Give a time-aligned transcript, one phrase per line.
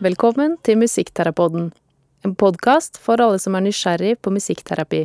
[0.00, 1.66] Velkommen til Musikkterapoden,
[2.24, 5.02] en podkast for alle som er nysgjerrig på musikkterapi.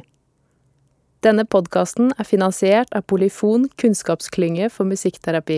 [1.19, 5.57] Denne podkasten er finansiert av Polyfon kunnskapsklynge for musikkterapi.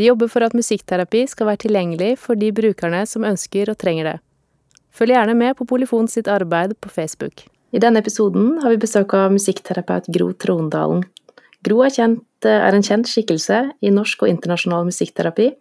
[0.00, 4.14] De jobber for at musikkterapi skal være tilgjengelig for de brukerne som ønsker og trenger
[4.14, 4.16] det.
[4.96, 7.44] Følg gjerne med på Polyfon sitt arbeid på Facebook.
[7.76, 11.04] I denne episoden har vi besøk av musikkterapeut Gro Trondalen.
[11.68, 15.52] Gro er, kjent, er en kjent skikkelse i norsk og internasjonal musikkterapi.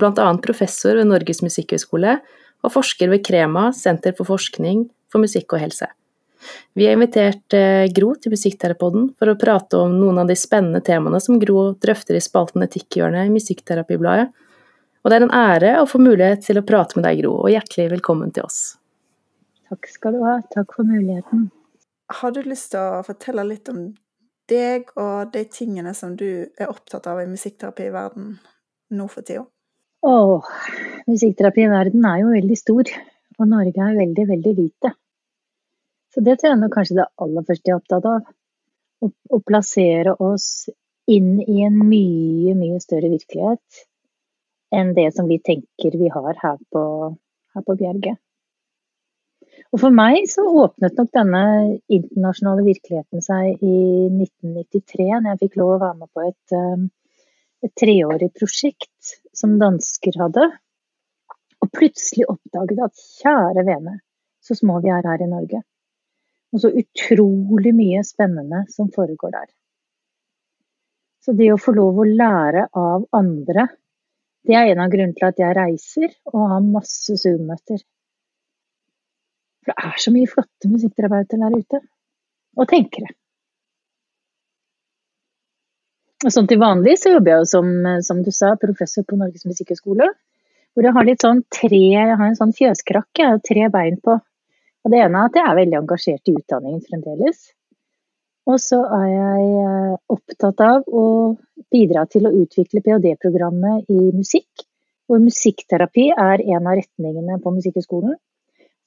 [0.00, 2.18] Hun er annet professor ved Norges musikkhøgskole
[2.62, 5.88] og forsker ved Krema, Senter for forskning for musikk og helse.
[6.74, 10.82] Vi har invitert eh, Gro til Musikkterapoden for å prate om noen av de spennende
[10.84, 14.30] temaene som Gro drøfter i spalten Etikkhjørnet i Musikkterapibladet.
[15.02, 17.50] Og det er en ære å få mulighet til å prate med deg, Gro, og
[17.52, 18.60] hjertelig velkommen til oss.
[19.70, 20.36] Takk skal du ha.
[20.54, 21.48] Takk for muligheten.
[22.12, 23.86] Har du lyst til å fortelle litt om
[24.50, 28.34] deg og de tingene som du er opptatt av i musikkterapi i verden
[28.92, 29.46] nå for tida?
[30.02, 30.46] Åh,
[31.06, 32.88] musikkterapiverden er jo veldig stor,
[33.38, 34.90] og Norge er veldig, veldig lite.
[36.12, 38.32] Så det tror jeg nok kanskje det aller første jeg er opptatt av.
[39.02, 40.48] Å, å, plassere oss
[41.10, 43.86] inn i en mye, mye større virkelighet
[44.72, 46.82] enn det som vi tenker vi har her på,
[47.54, 48.20] her på Bjerget.
[49.72, 51.44] Og for meg så åpnet nok denne
[51.92, 53.76] internasjonale virkeligheten seg i
[54.08, 56.88] 1993, når jeg fikk lov å være med på et, um,
[57.62, 60.48] et treårig prosjekt som dansker hadde.
[61.62, 63.98] Og plutselig oppdaget at kjære vene,
[64.42, 65.62] så små vi er her i Norge.
[66.52, 69.46] Og så utrolig mye spennende som foregår der.
[71.22, 73.68] Så det å få lov å lære av andre,
[74.42, 77.78] det er en av grunnene til at jeg reiser og har masse Zoom-møter.
[79.62, 81.80] For det er så mye flotte musikkterapeuter der ute.
[82.58, 83.12] Og tenkere.
[86.10, 87.70] Og sånn til vanlig så jobber jeg jo som,
[88.06, 90.06] som du sa, professor på Norges musikkhøgskole.
[90.72, 93.98] Hvor jeg har litt sånn tre, jeg har en sånn fjøskrakke, jeg har tre bein
[94.00, 94.20] på.
[94.82, 97.42] Og det ene er at jeg er veldig engasjert i utdanningen fremdeles.
[98.50, 101.04] Og så er jeg eh, opptatt av å
[101.72, 104.64] bidra til å utvikle ph.d.-programmet i musikk.
[105.06, 108.14] Hvor musikkterapi er en av retningene på Musikkhøgskolen.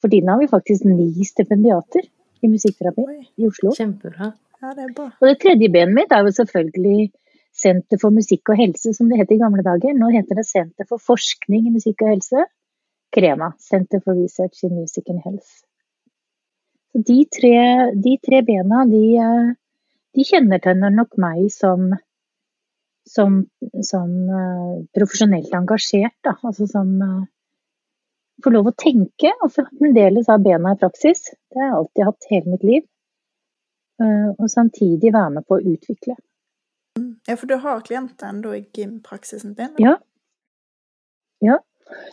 [0.01, 2.03] For tiden har vi faktisk ni stipendiater
[2.43, 3.71] i musikkterapi Oi, i Oslo.
[3.77, 4.31] Kjempebra.
[4.63, 5.07] Ja, det er bra.
[5.21, 7.11] Og det tredje benet mitt er jo selvfølgelig
[7.55, 9.95] Senter for musikk og helse, som det het i gamle dager.
[9.95, 12.47] Nå heter det Senter for forskning i musikk og helse.
[13.15, 13.53] Krema.
[13.63, 15.63] Center for Research in Music and Health.
[16.95, 17.55] De tre,
[17.95, 19.05] de tre bena, de,
[20.15, 21.89] de, kjennetegner nok meg som,
[23.07, 23.41] som,
[23.83, 26.15] som uh, profesjonelt engasjert.
[26.27, 26.35] Da.
[26.43, 27.23] Altså som uh,
[28.43, 31.29] får lov å tenke og fremdeles ha bena i praksis.
[31.51, 32.85] Det har jeg alltid hatt hele mitt liv.
[33.95, 36.17] Og samtidig være med på å utvikle.
[37.27, 39.73] Ja, for du har klienter ennå i gympraksisen din?
[39.81, 39.95] Ja.
[41.43, 41.57] ja.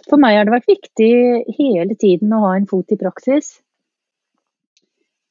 [0.09, 1.13] For meg har det vært viktig
[1.59, 3.55] hele tiden å ha en fot i praksis.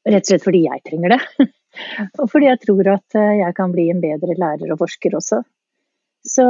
[0.08, 1.24] Rett og slett fordi jeg trenger det.
[2.20, 5.38] Og fordi jeg tror at eh, jeg kan bli en bedre lærer og forsker også.
[6.28, 6.44] Så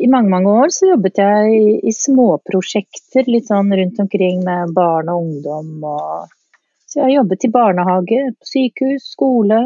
[0.00, 4.72] i mange, mange år så jobbet jeg i, i småprosjekter litt sånn rundt omkring med
[4.76, 5.72] barn og ungdom.
[5.84, 6.30] Og,
[6.86, 9.60] så jeg har jobbet i barnehage, sykehus, skole,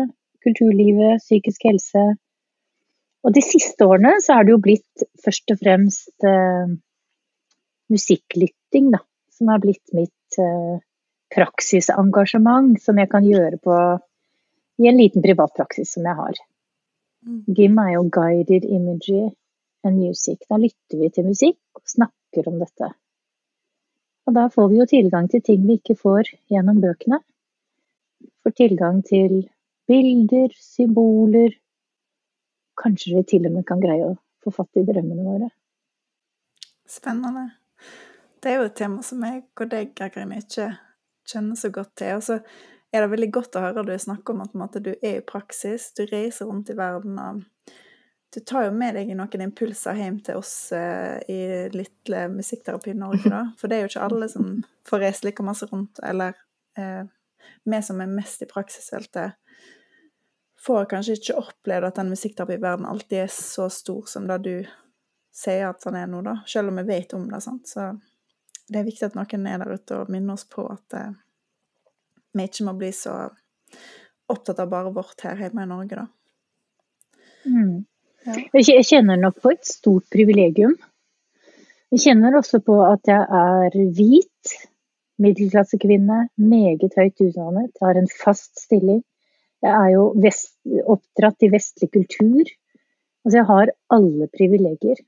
[0.47, 2.07] kulturlivet, psykisk helse.
[3.25, 6.73] Og de siste årene så er det jo blitt først og fremst eh,
[7.93, 9.01] musikklytting, da.
[9.35, 10.83] Som har blitt mitt eh,
[11.35, 13.79] praksisengasjement som jeg kan gjøre på
[14.83, 16.43] i en liten privatpraksis som jeg har.
[17.25, 17.41] Mm.
[17.57, 19.33] Gym er jo guided imagery
[19.85, 20.45] and music.
[20.51, 22.93] Da lytter vi til musikk og snakker om dette.
[24.25, 27.21] Og da får vi jo tilgang til ting vi ikke får gjennom bøkene.
[28.45, 29.43] Får tilgang til
[29.89, 31.53] bilder, symboler.
[32.81, 35.51] Kanskje vi til og med kan greie å få fatt i drømmene våre.
[36.91, 37.49] Spennende.
[38.43, 40.69] Det er jo et tema som jeg og deg, Gregerine, ikke
[41.31, 42.19] kjenner så godt til.
[42.19, 42.41] Og så
[42.93, 45.93] er det veldig godt å høre du snakke om at måte, du er i praksis,
[45.97, 47.19] du reiser rundt i verden.
[47.19, 47.43] og
[48.35, 53.31] du tar jo med deg noen impulser hjem til oss eh, i lille Musikkterapi Norge,
[53.31, 53.45] da.
[53.61, 54.49] For det er jo ikke alle som
[54.89, 56.01] får reist like masse rundt.
[56.03, 56.35] Eller
[56.79, 57.05] eh,
[57.63, 59.39] vi som er mest i praksisfeltet,
[60.67, 64.55] får kanskje ikke opplevd at den musikkterapiverdenen alltid er så stor som det du
[65.35, 66.39] sier at den er nå, da.
[66.49, 67.43] Selv om vi vet om det.
[67.45, 67.69] sant?
[67.69, 67.91] Så
[68.69, 71.13] det er viktig at noen er der ute og minner oss på at eh,
[72.35, 73.17] vi ikke må bli så
[74.31, 76.07] opptatt av bare vårt her hjemme i Norge, da.
[77.45, 77.85] Mm.
[78.25, 78.37] Ja.
[78.57, 80.79] Jeg kjenner nok på et stort privilegium.
[81.93, 84.55] Jeg kjenner også på at jeg er hvit,
[85.21, 89.05] middelklassekvinne, meget høyt utdannet, har en fast stilling.
[89.65, 92.49] Jeg er jo vest, oppdratt i vestlig kultur.
[93.25, 95.01] Altså jeg har alle privilegier.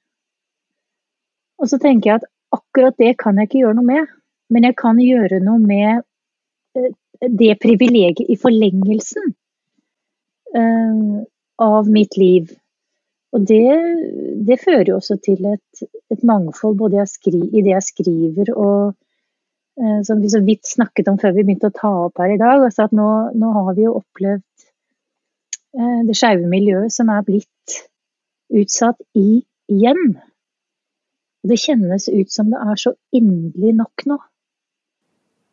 [1.60, 4.14] Og så tenker jeg at akkurat det kan jeg ikke gjøre noe med.
[4.48, 6.04] men jeg kan gjøre noe med
[6.78, 6.92] eh,
[7.40, 9.32] det privilegiet i forlengelsen
[10.54, 11.16] uh,
[11.58, 12.52] av mitt liv.
[13.34, 13.72] Og det,
[14.46, 15.82] det, fører jo også til et,
[16.14, 18.94] et mangfold både i det jeg skriver og
[19.76, 22.64] som vi så vidt snakket om før vi begynte å ta opp her i dag.
[22.64, 24.44] Altså at nå, nå har vi jo opplevd
[25.78, 27.76] uh, det skeive miljøet som er blitt
[28.56, 29.42] utsatt i
[29.72, 30.16] igjen.
[31.46, 34.18] Det kjennes ut som det er så inderlig nok nå.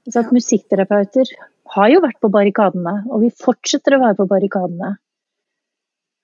[0.10, 1.30] Så at musikkterapeuter
[1.74, 4.96] har jo vært på barrikadene, og vi fortsetter å være på barrikadene.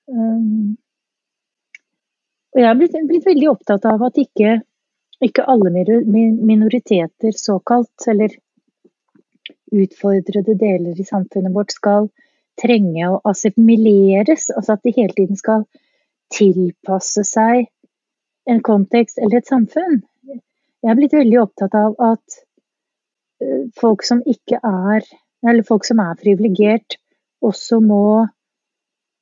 [0.09, 0.75] Um,
[2.49, 4.57] og jeg er blitt, blitt, veldig opptatt av at ikke,
[5.25, 8.35] ikke alle minoriteter, såkalt, eller
[9.75, 12.09] utfordrede deler i samfunnet vårt, skal
[12.61, 14.49] trenge å assimileres.
[14.55, 15.65] Altså at de hele tiden skal
[16.33, 17.67] tilpasse seg
[18.49, 20.01] en kontekst eller et samfunn.
[20.79, 22.39] Jeg er blitt veldig opptatt av at
[23.39, 25.05] Eh, folk som ikke er
[25.47, 26.97] Eller folk som er privilegert,
[27.39, 28.27] også må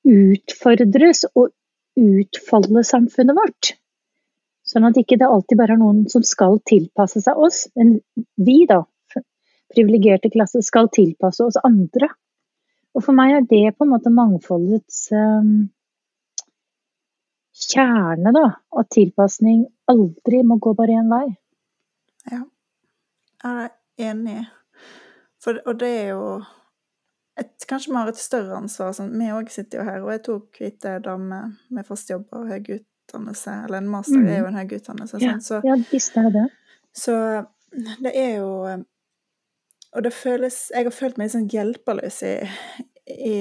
[0.10, 1.52] utfordres og
[2.02, 3.70] utfolde samfunnet vårt.
[4.78, 7.96] Sånn at ikke det alltid bare er noen som skal tilpasse seg oss, men
[8.38, 8.84] vi, da,
[9.74, 12.12] privilegerte klasse, skal tilpasse oss andre.
[12.94, 15.50] Og for meg er det på en måte mangfoldets um,
[17.58, 18.46] kjerne, da.
[18.78, 21.26] At tilpasning aldri må gå bare én vei.
[22.30, 22.44] Ja.
[23.42, 23.74] Jeg er
[24.12, 24.44] Enig.
[25.42, 26.26] For, og det er jo
[27.34, 28.94] et, Kanskje vi har et større ansvar.
[28.94, 29.10] Sånn.
[29.18, 32.78] Vi òg sitter jo her, og jeg tok hvite damer med fast jobb og høy
[33.08, 33.52] utdannelse.
[33.66, 34.28] Eller en master mm.
[34.28, 35.18] er jo en høy utdannelse.
[35.24, 36.46] Ja, så, ja, visst er det
[36.96, 37.16] Så
[38.04, 38.52] det er jo
[39.96, 42.36] Og det føles Jeg har følt meg sånn hjelpeløs i,
[43.08, 43.36] i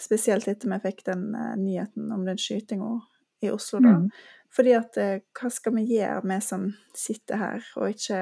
[0.00, 3.00] Spesielt etter vi fikk den uh, nyheten om den skytinga
[3.40, 3.94] i Oslo, da.
[3.96, 4.10] Mm.
[4.52, 8.18] Fordi at uh, hva skal vi gjøre, vi som sitter her og ikke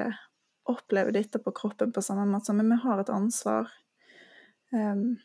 [0.68, 3.72] opplever dette på kroppen på samme måte, men vi har et ansvar.
[4.70, 5.16] Um,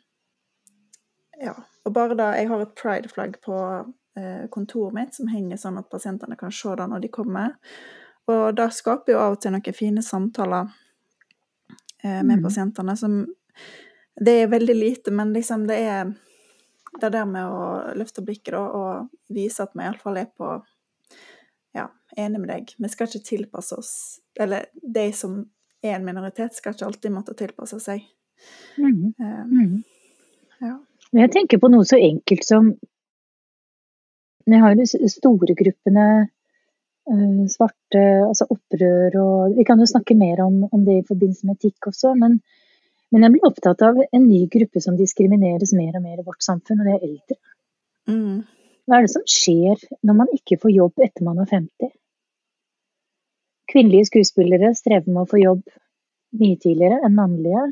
[1.37, 1.53] ja.
[1.83, 3.59] Og bare da Jeg har et pride-flagg på
[4.53, 7.55] kontoret mitt som henger sånn at pasientene kan se det når de kommer.
[8.31, 12.43] Og det skaper jo av og til noen fine samtaler uh, med mm.
[12.43, 13.23] pasientene som
[14.13, 16.13] Det er veldig lite, men liksom det er
[17.01, 20.51] det der med å løfte blikket da, og vise at vi iallfall er på
[21.73, 21.87] ja,
[22.17, 22.75] enig med deg.
[22.77, 23.93] Vi skal ikke tilpasse oss
[24.37, 25.39] Eller de som
[25.81, 28.05] er en minoritet, skal ikke alltid måtte tilpasse seg.
[28.77, 29.13] Mm.
[29.17, 29.81] Um,
[30.61, 30.77] ja.
[31.13, 32.69] Jeg tenker på noe så enkelt som
[34.45, 40.17] Vi har jo de store gruppene uh, svarte, altså opprør og Vi kan jo snakke
[40.19, 42.39] mer om, om det i forbindelse med etikk også, men,
[43.11, 46.43] men, jeg blir opptatt av en ny gruppe som diskrimineres mer og mer i vårt
[46.43, 47.39] samfunn, og det er eldre.
[48.11, 48.39] Mm.
[48.83, 51.93] Hva er det som skjer når man ikke får jobb etter man er 50?
[53.71, 55.63] Kvinnelige skuespillere strever med å få jobb
[56.41, 57.63] mye tidligere enn mannlige.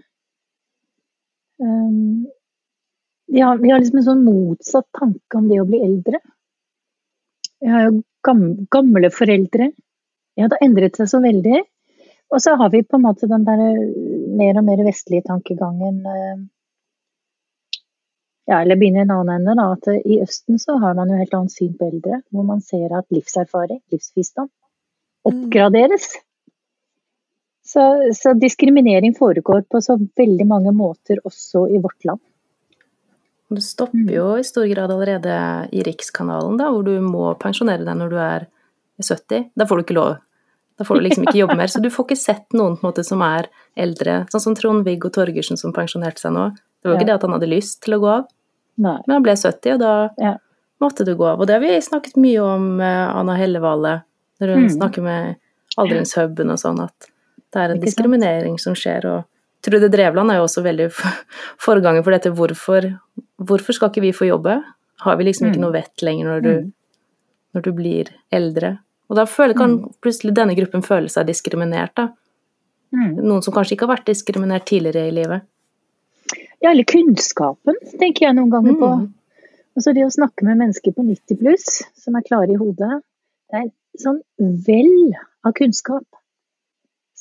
[1.62, 2.30] Um,
[3.28, 6.22] vi, har, vi har, liksom en sånn motsatt tanke om det å bli eldre.
[7.62, 9.72] Vi har jo gamle, foreldre.
[10.40, 11.62] Ja, det har endret seg så veldig.
[12.31, 13.62] Og så har vi på en måte den der
[14.40, 16.42] mer og mer vestlige tankegangen uh,
[18.52, 21.19] ja, eller begynne i en annen ende, da, at I Østen så har man jo
[21.19, 24.50] helt annet syn på eldre, hvor man ser at livserfaring, livsvisdom,
[25.30, 26.10] oppgraderes.
[27.72, 27.84] Så,
[28.18, 32.20] så, diskriminering foregår på så veldig mange måter også i vårt land.
[33.51, 35.36] Det stopper jo i stor grad allerede
[35.75, 38.46] i Rikskanalen, da, hvor du må pensjonere deg når du er
[39.01, 39.50] 70.
[39.58, 40.13] Da får du ikke lov.
[40.79, 41.72] Da får du liksom ikke jobbe mer.
[41.72, 45.12] Så du får ikke sett noen på en måte som er eldre, sånn som Trond-Viggo
[45.13, 46.48] Torgersen som pensjonerte seg nå.
[46.81, 48.29] Det var jo ikke det at han hadde lyst til å gå av,
[48.81, 48.98] Nei.
[49.05, 50.31] men han ble 70, og da ja.
[50.81, 51.43] måtte du gå av.
[51.43, 54.00] Og det har vi snakket mye om med Anna Hellevale,
[54.41, 54.72] når hun mm.
[54.79, 55.36] snakker med
[55.79, 57.12] Aldringshuben og sånn, at
[57.51, 59.05] det er en diskriminering som skjer.
[59.12, 59.27] og
[59.65, 60.89] Trude Drevland er jo også veldig
[61.65, 62.34] foreganger for dette.
[62.38, 62.89] Hvorfor,
[63.48, 64.60] hvorfor skal ikke vi få jobbe?
[65.01, 65.65] Har vi liksom ikke mm.
[65.65, 66.71] noe vett lenger når du, mm.
[67.55, 68.75] når du blir eldre?
[69.12, 69.95] Og da føler, kan mm.
[70.03, 72.12] plutselig denne gruppen føle seg diskriminert, da.
[72.91, 75.48] Noen som kanskje ikke har vært diskriminert tidligere i livet.
[76.62, 78.89] Ja, eller kunnskapen, tenker jeg noen ganger på.
[79.01, 79.45] Mm.
[79.79, 81.67] Altså det å snakke med mennesker på 90 pluss,
[81.98, 83.00] som er klare i hodet.
[83.51, 83.69] Det er
[84.00, 84.19] sånn
[84.67, 85.15] vel
[85.48, 86.05] av kunnskap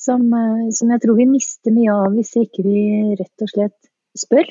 [0.01, 2.83] som, eh, som, jeg tror vi mister mye av hvis ikke vi
[3.19, 3.79] rett og slett
[4.17, 4.49] spør.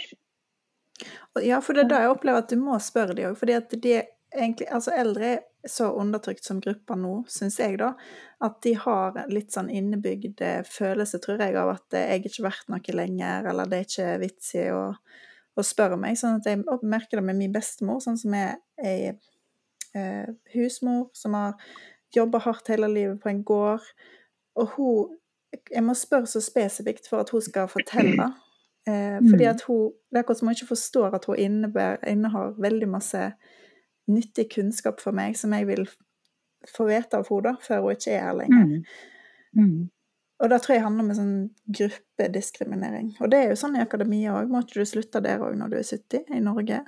[1.42, 3.38] Ja, for det er da jeg opplever at du må spørre de òg.
[3.40, 7.88] Fordi at de egentlig Altså eldre er så undertrykt som gruppa nå, syns jeg, da,
[8.46, 10.38] at de har litt sånn innebygd
[10.70, 14.14] følelse, tror jeg, av at jeg ikke har vært noe lenger, eller det er ikke
[14.22, 14.84] vits i å,
[15.58, 16.16] å spørre meg.
[16.16, 21.36] Sånn at jeg merker det med min bestemor, sånn som er ei eh, husmor som
[21.36, 21.58] har
[22.14, 23.90] jobba hardt hele livet på en gård,
[24.62, 25.16] og hun
[25.50, 28.28] jeg må spørre så spesifikt for at hun skal fortelle.
[28.88, 29.50] Eh, fordi Mm.
[29.50, 33.32] at hun, Det er akkurat som hun ikke forstår at hun innebærer, innehar veldig masse
[34.08, 35.86] nyttig kunnskap for meg, som jeg vil
[36.66, 38.64] få vite av henne før hun ikke er her lenger.
[38.66, 38.84] Mm.
[39.56, 39.90] Mm.
[40.40, 43.16] Og da tror jeg handler om en sånn gruppediskriminering.
[43.20, 44.48] Og det er jo sånn i akademia òg.
[44.48, 46.80] Må ikke du slutte der òg når du er 70 i Norge?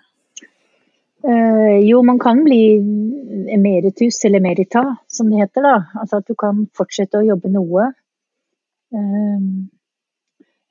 [1.24, 2.78] Eh, jo, man kan bli
[3.54, 5.62] emeritus eller merita, som det heter.
[5.62, 5.74] da.
[6.00, 7.92] Altså at du kan fortsette å jobbe noe.
[8.92, 9.38] Eh,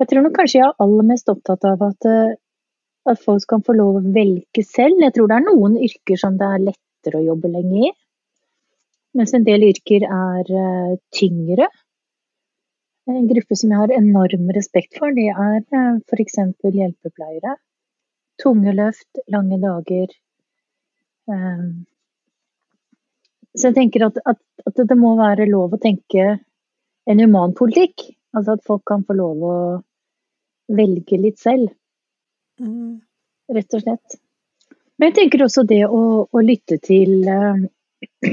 [0.02, 2.38] jeg tror nok kanskje jeg er aller mest opptatt av at, eh,
[3.12, 4.98] at folk kan få lov å velge selv.
[5.04, 7.92] Jeg tror det er noen yrker som det er lettere å jobbe lenge i.
[9.18, 11.68] Mens en del yrker er eh, tyngre.
[13.12, 16.38] En gruppe som jeg har enorm respekt for, det er uh, f.eks.
[16.62, 17.56] hjelpepleiere.
[18.42, 20.14] Tunge løft, lange dager.
[21.34, 21.66] Eh,
[23.58, 26.28] så jeg tenker at, at, at det må være lov å tenke
[27.10, 28.06] en human politikk.
[28.38, 29.56] Altså at folk kan få lov å
[30.78, 31.72] velge litt selv,
[32.62, 33.02] Mm.
[33.50, 34.18] rett og slett.
[35.00, 37.58] Men jeg tenker også det å, å lytte til uh,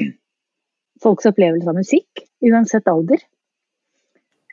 [1.05, 3.23] folks opplevelse av musikk, uansett alder.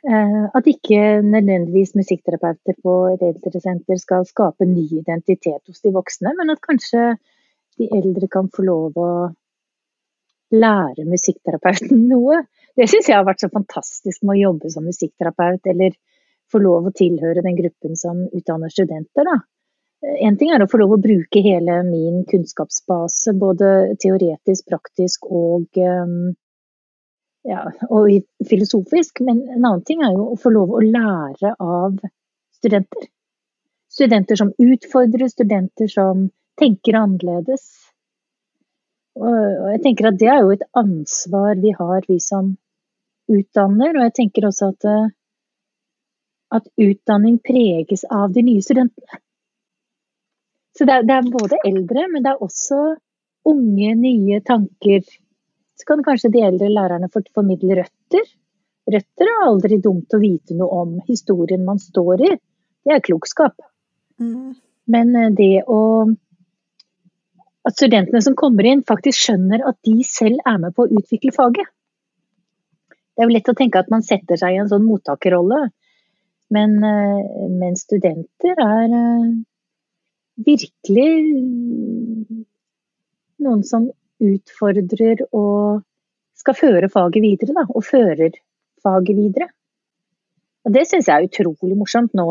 [0.06, 6.32] Uh, at ikke nødvendigvis musikkterapeuter på et eldresenter skal skape ny identitet hos de voksne,
[6.38, 7.10] men at kanskje
[7.76, 9.10] de eldre kan få lov å
[10.56, 12.46] lære musikkterapeuten noe.
[12.76, 15.96] Det syns jeg har vært så fantastisk med å jobbe som musikkterapeut, eller
[16.52, 19.26] få lov å tilhøre den gruppen som utdanner studenter.
[19.26, 19.36] Da.
[20.22, 23.70] En ting er å få lov å bruke hele min kunnskapsbase, både
[24.02, 26.34] teoretisk, praktisk og, um,
[27.46, 28.10] ja, og
[28.46, 31.98] filosofisk, men en annen ting er jo å få lov å lære av
[32.58, 33.10] studenter.
[33.96, 36.28] Studenter som utfordrer, studenter som
[36.60, 37.64] tenker annerledes.
[39.16, 42.52] Og jeg tenker at det er jo et ansvar vi har, vi som
[43.32, 43.96] utdanner.
[43.96, 44.88] Og jeg tenker også at,
[46.54, 49.20] at utdanning preges av de nye studentene.
[50.78, 52.80] Så det er, det er, både eldre, men det er også
[53.48, 55.06] unge, nye tanker.
[55.76, 58.26] Så kan kanskje de eldre lærerne formidle røtter.
[58.86, 62.34] Røtter er aldri dumt å vite noe om historien man står i.
[62.86, 63.56] Det er klokskap.
[64.20, 64.54] Mm.
[64.92, 65.80] Men det å
[67.66, 71.32] At studentene som kommer inn, faktisk skjønner at de selv er med på å utvikle
[71.34, 71.66] faget.
[72.86, 75.64] Det er jo lett å tenke at man setter seg i en sånn mottakerrolle,
[76.54, 76.76] men,
[77.58, 78.92] men studenter er
[80.46, 81.10] virkelig
[83.42, 83.88] noen som
[84.22, 85.82] utfordrer og
[86.36, 88.36] skal føre faget videre, da, og fører
[88.84, 89.48] faget videre.
[90.66, 92.28] Og Det syns jeg er utrolig morsomt nå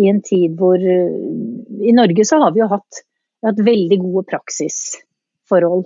[0.00, 3.02] i en tid hvor I Norge så har vi jo hatt,
[3.46, 5.84] hatt veldig gode praksisforhold.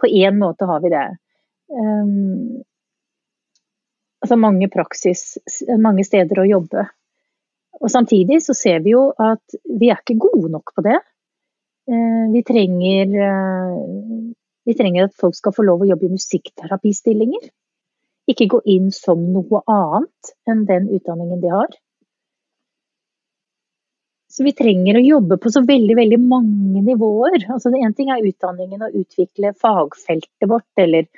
[0.00, 1.06] På én måte har vi det.
[1.72, 2.62] Um,
[4.22, 5.38] altså mange praksis,
[5.82, 6.86] mange steder å jobbe.
[7.82, 10.98] Og Samtidig så ser vi jo at vi er ikke gode nok på det.
[12.32, 13.16] Vi trenger,
[14.68, 17.48] vi trenger at folk skal få lov å jobbe i musikkterapistillinger.
[18.30, 21.74] Ikke gå inn som noe annet enn den utdanningen de har.
[24.32, 27.42] Så vi trenger å jobbe på så veldig, veldig mange nivåer.
[27.52, 31.10] Altså det Én ting er utdanningen og utvikle fagfeltet vårt, eller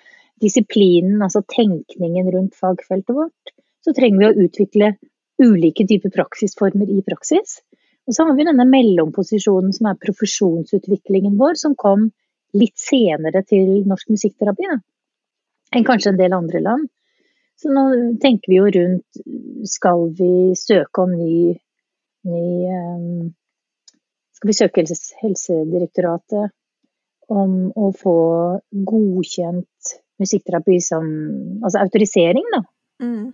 [0.42, 3.54] disiplinen, altså tenkningen rundt fagfeltet vårt.
[3.84, 4.94] Så trenger vi å utvikle
[5.42, 7.60] ulike typer praksisformer i praksis.
[8.08, 12.10] Og så har vi denne mellomposisjonen som er profesjonsutviklingen vår, som kom
[12.54, 14.76] litt senere til norsk musikkterapi da,
[15.74, 16.90] enn kanskje en del andre land.
[17.58, 17.84] Så nå
[18.22, 19.20] tenker vi jo rundt
[19.70, 21.54] Skal vi søke om ny,
[22.26, 23.28] ny um,
[24.34, 26.50] Skal vi søke helse, Helsedirektoratet
[27.32, 28.16] om å få
[28.90, 29.68] godkjent
[30.24, 31.06] musikkterapi som
[31.64, 32.64] Altså autorisering, da.
[33.04, 33.32] Mm.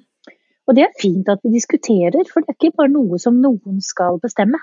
[0.68, 3.80] Og det er fint at vi diskuterer, for det er ikke bare noe som noen
[3.82, 4.61] skal bestemme.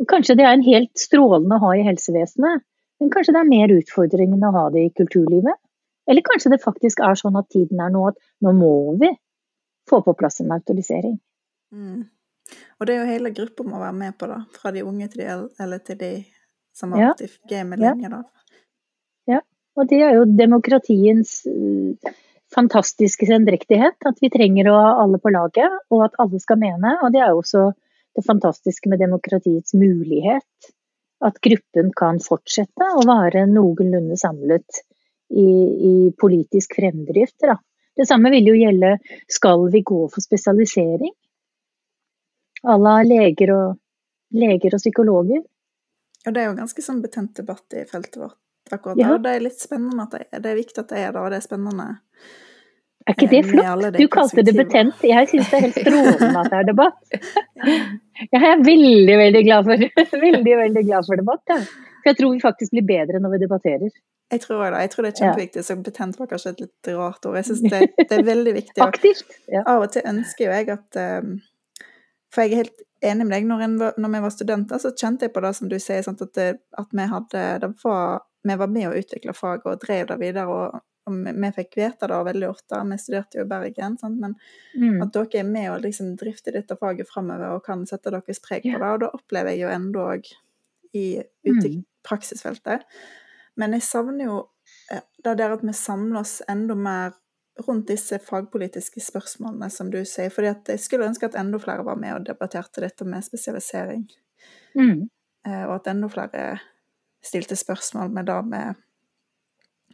[0.00, 2.64] Og kanskje det er en helt strålende å ha i helsevesenet,
[3.00, 5.56] men kanskje det er mer utfordringen å ha det i kulturlivet?
[6.10, 9.12] Eller kanskje det faktisk er sånn at tiden er nå at nå må vi
[9.88, 11.16] få på plass en autorisering.
[11.72, 12.08] Mm.
[12.80, 14.40] Og det er jo hele gruppa må være med på, da.
[14.56, 15.30] Fra de unge til de
[15.64, 16.12] eller til de
[16.76, 17.94] som har vært i gamet Ja.
[17.94, 18.22] lenge, da.
[19.80, 22.12] Og det er jo demokratiens eh,
[22.52, 23.96] fantastiske sendrektighet.
[24.06, 26.98] At vi trenger å ha alle på laget, og at alle skal mene.
[27.00, 27.70] Og det er jo også
[28.18, 30.70] det fantastiske med demokratiets mulighet.
[31.24, 34.82] At gruppen kan fortsette å være noenlunde samlet
[35.30, 35.48] i,
[35.92, 37.38] i politisk fremdrift.
[37.44, 37.56] Da.
[37.96, 38.96] Det samme vil jo gjelde
[39.30, 41.12] skal vi gå for spesialisering.
[42.68, 43.80] Alle har leger og,
[44.36, 45.42] leger og psykologer.
[46.26, 48.36] Og det er jo ganske sånn betent debatt i feltet vårt
[48.76, 49.08] akkurat Ja.
[49.14, 49.18] da.
[49.24, 51.40] Det er litt spennende at det det er viktig at det er det, og det
[51.40, 51.88] er spennende
[53.08, 53.96] Er ikke det Eh, flott?
[53.96, 55.00] Du kalte det betent.
[55.02, 57.00] Jeg syns det er helt strålende at det er debatt.
[58.32, 59.76] Jeg er veldig, veldig glad for,
[60.26, 61.42] veldig, veldig glad for debatt.
[61.48, 61.56] Ja.
[62.00, 63.90] For jeg tror vi faktisk blir bedre når vi debatterer.
[64.30, 64.82] Jeg tror det.
[64.84, 65.64] Jeg tror det er kjempeviktig.
[65.64, 67.36] Så betent var kanskje et litt rart ord.
[67.40, 68.78] Jeg syns det, det er veldig viktig.
[68.84, 69.32] Aktivt.
[69.50, 69.64] Ja.
[69.66, 71.34] av og til ønsker jo jeg at um,
[72.30, 73.48] For jeg er helt enig med deg.
[73.48, 76.20] Når, en, når vi var studenter, så kjente jeg på det som du sier, sant,
[76.22, 76.48] at, det,
[76.78, 80.46] at vi hadde det var, Vi var med å utvikle faget og drev det videre.
[80.48, 84.18] og og vi, fikk vite det veldig ofte, vi studerte jo i Bergen, sant?
[84.20, 84.34] men
[84.76, 85.02] Mm.
[85.02, 88.62] at dere er med og liksom drifter dette faget framover og kan sette deres preg
[88.62, 88.90] på det.
[88.92, 90.28] Og da opplever jeg jo enda òg
[90.94, 91.84] i ute i Mm.
[92.04, 92.84] praksisfeltet.
[93.56, 94.48] Men jeg savner jo
[94.92, 97.12] eh, det der at vi samler oss enda mer
[97.66, 100.30] rundt disse fagpolitiske spørsmålene, som du sier.
[100.30, 104.06] For jeg skulle ønske at enda flere var med og debatterte dette med spesialisering.
[104.76, 105.08] Mm.
[105.46, 106.60] eh, Og at enda flere
[107.22, 108.74] stilte spørsmål med det med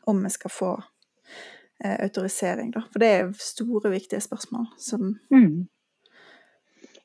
[0.06, 0.72] om vi skal få
[1.84, 2.84] eh, autorisering, da.
[2.92, 5.66] For det er store, viktige spørsmål som Mm.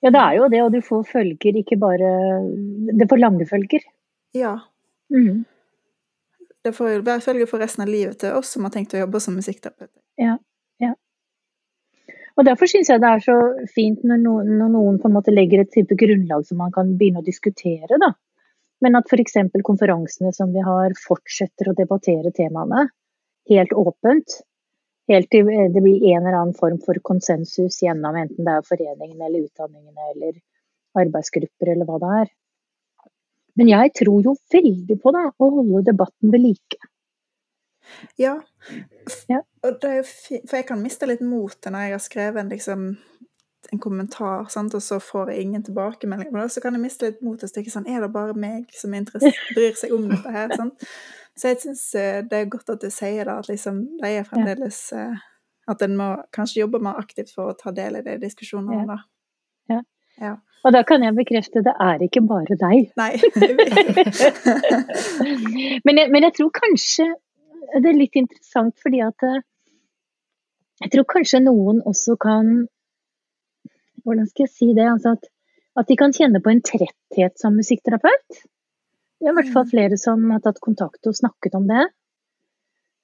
[0.01, 2.09] Ja, det er jo det, og du får følger, ikke bare
[2.99, 3.83] Det får lange følger.
[4.33, 4.55] Ja.
[5.09, 5.45] Mm.
[6.65, 9.19] Det får være følger for resten av livet til oss som har tenkt å jobbe
[9.19, 10.01] som musikkterapeuter.
[10.17, 10.37] Ja,
[10.79, 10.93] ja.
[12.37, 13.37] Og Derfor syns jeg det er så
[13.75, 16.95] fint når noen, når noen på en måte legger et type grunnlag som man kan
[16.97, 17.99] begynne å diskutere.
[18.01, 18.13] da.
[18.81, 19.37] Men at f.eks.
[19.63, 22.87] konferansene som vi har, fortsetter å debattere temaene
[23.51, 24.41] helt åpent.
[25.11, 29.27] Helt til det blir en eller annen form for konsensus gjennom enten det er foreningene
[29.27, 30.37] eller utdanningene eller
[31.01, 32.31] arbeidsgrupper eller hva det er.
[33.59, 36.79] Men jeg tror jo veldig på det, å holde debatten ved like.
[38.21, 38.37] Ja.
[39.27, 39.41] Ja.
[39.65, 42.43] Og det er jo fint, for jeg kan miste litt motet når jeg har skrevet
[42.43, 42.85] en, liksom,
[43.71, 44.73] en kommentar, sant?
[44.75, 46.31] og så får jeg ingen tilbakemelding.
[46.33, 48.91] Men så kan jeg miste litt motet og tenke sånn Er det bare meg som
[49.55, 50.51] bryr seg om dette her?
[50.59, 50.87] Sant?
[51.39, 51.83] Så jeg syns
[52.27, 55.15] det er godt at du sier det, at liksom, det er fremdeles eh,
[55.71, 58.97] At en må kanskje jobbe mer aktivt for å ta del i de diskusjonene, da.
[59.71, 59.81] Ja.
[60.19, 60.33] Ja.
[60.67, 62.91] Og da kan jeg bekrefte det er ikke bare deg.
[62.99, 63.13] Nei.
[65.87, 67.07] men, jeg, men jeg tror kanskje
[67.79, 69.41] det er litt interessant fordi at eh,
[70.83, 72.65] jeg tror kanskje noen også kan
[74.05, 74.87] Hvordan skal jeg si det?
[74.87, 75.27] Altså at,
[75.81, 78.41] at de kan kjenne på en tretthet som musikkterapeut.
[79.21, 81.83] Det er i hvert fall flere som har tatt kontakt og snakket om det.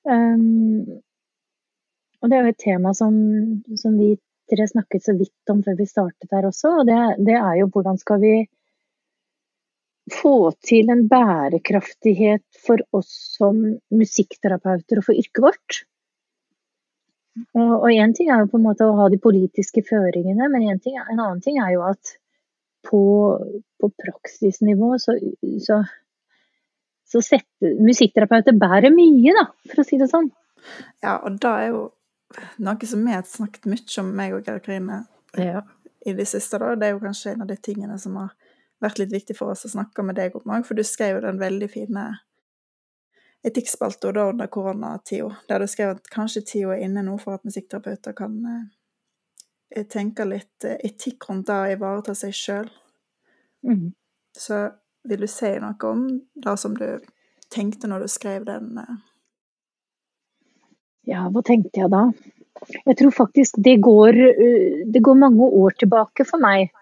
[0.07, 1.01] Um,
[2.21, 3.17] og det er jo et tema som,
[3.77, 4.15] som vi
[4.49, 6.79] tre snakket så vidt om før vi startet her også.
[6.81, 8.35] Og det, det er jo hvordan skal vi
[10.13, 13.59] få til en bærekraftighet for oss som
[13.91, 15.81] musikkterapeuter og for yrket vårt.
[17.57, 20.79] Og én ting er jo på en måte å ha de politiske føringene, men en,
[20.83, 22.15] ting, en annen ting er jo at
[22.87, 23.01] på,
[23.81, 25.15] på praksisnivå så,
[25.63, 25.81] så,
[27.07, 30.29] så setter musikkterapeuter bærer mye, da, for å si det sånn.
[31.03, 31.83] Ja, og det er jo
[32.63, 35.03] noe som vi har snakket mye om, meg og Karoline,
[35.37, 35.61] Ja.
[36.07, 36.57] i det siste.
[36.59, 36.75] da.
[36.75, 38.33] Det er jo kanskje en av de tingene som har
[38.83, 41.25] vært litt viktig for oss å snakke med deg om òg, for du skrev jo
[41.25, 42.07] den veldig fine
[43.43, 47.45] etikkspalta da under koronatida, der du skrev at kanskje tida er inne nå for at
[47.47, 48.39] musikkterapeuter kan
[49.75, 52.71] eh, tenke litt eh, etikk rundt det å ivareta seg sjøl.
[53.67, 53.91] Mm.
[54.37, 54.63] Så
[55.07, 56.87] vil du si noe om det som du
[57.53, 58.73] tenkte når du skrev den?
[58.81, 58.97] eh?
[61.07, 62.09] Ja, hva tenkte jeg da?
[62.83, 66.73] Jeg tror faktisk det går, øh, det går mange år tilbake for meg.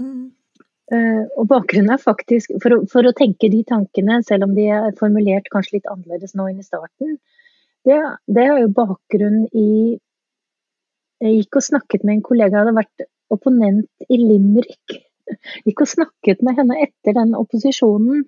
[0.00, 0.33] Mm.
[0.92, 4.66] Eh, og bakgrunnen er faktisk, for å, for å tenke de tankene, selv om de
[4.68, 7.16] er formulert kanskje litt annerledes nå enn i starten,
[7.88, 7.96] det,
[8.28, 9.68] det er jo bakgrunn i
[11.24, 14.96] Jeg gikk og snakket med en kollega, jeg hadde vært opponent i Limerick.
[15.64, 18.26] Gikk og snakket med henne etter den opposisjonen.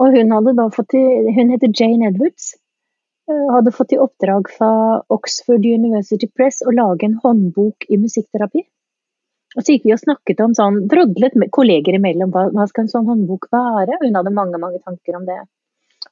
[0.00, 1.02] Og hun hadde da fått i,
[1.36, 2.54] Hun heter Jane Edwards.
[3.28, 4.70] eh, Hadde fått i oppdrag fra
[5.12, 8.64] Oxford University Press å lage en håndbok i musikkterapi.
[9.56, 12.84] Og så gikk vi og snakket om sånn, drodlet med kolleger imellom, hva, hva skal
[12.84, 13.96] en sånn håndbok være?
[14.02, 15.38] Hun hadde mange, mange tanker om det.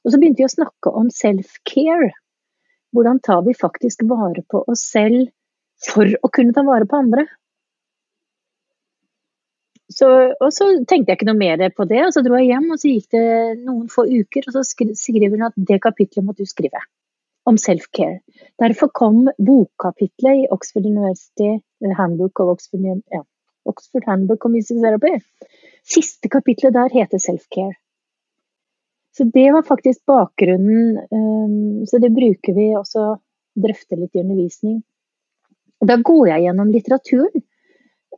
[0.03, 2.13] Og så begynte vi å snakke om self-care.
[2.95, 5.29] Hvordan tar vi faktisk vare på oss selv
[5.85, 7.27] for å kunne ta vare på andre?
[9.93, 10.07] Så,
[10.43, 12.81] og så tenkte jeg ikke noe mer på det, og så dro jeg hjem, og
[12.81, 13.27] så gikk det
[13.61, 16.81] noen få uker, og så skri, skriver hun at det kapitlet måtte du skrive.
[17.47, 18.19] Om self-care.
[18.59, 23.23] Derfor kom bokkapitlet i Oxford University eh, Handbook of Oxford, ja,
[23.71, 25.13] Oxford Handbook of Music Therapy.
[25.87, 27.77] Siste kapitlet der heter self-care.
[29.17, 30.99] Så det var faktisk bakgrunnen.
[31.11, 33.15] Um, så det bruker vi også
[33.57, 34.81] drøfte litt i undervisning.
[35.81, 37.45] Og da går jeg gjennom litteraturen.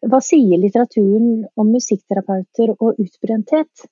[0.09, 3.87] Hva sier litteraturen om musikkterapeuter og utbrenthet?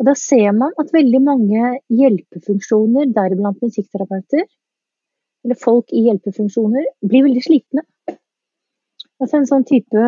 [0.00, 4.46] Og da ser man at veldig mange hjelpefunksjoner, deriblant musikkterapeuter,
[5.44, 7.84] eller folk i hjelpefunksjoner, blir veldig slitne.
[9.20, 10.04] Altså en sånn type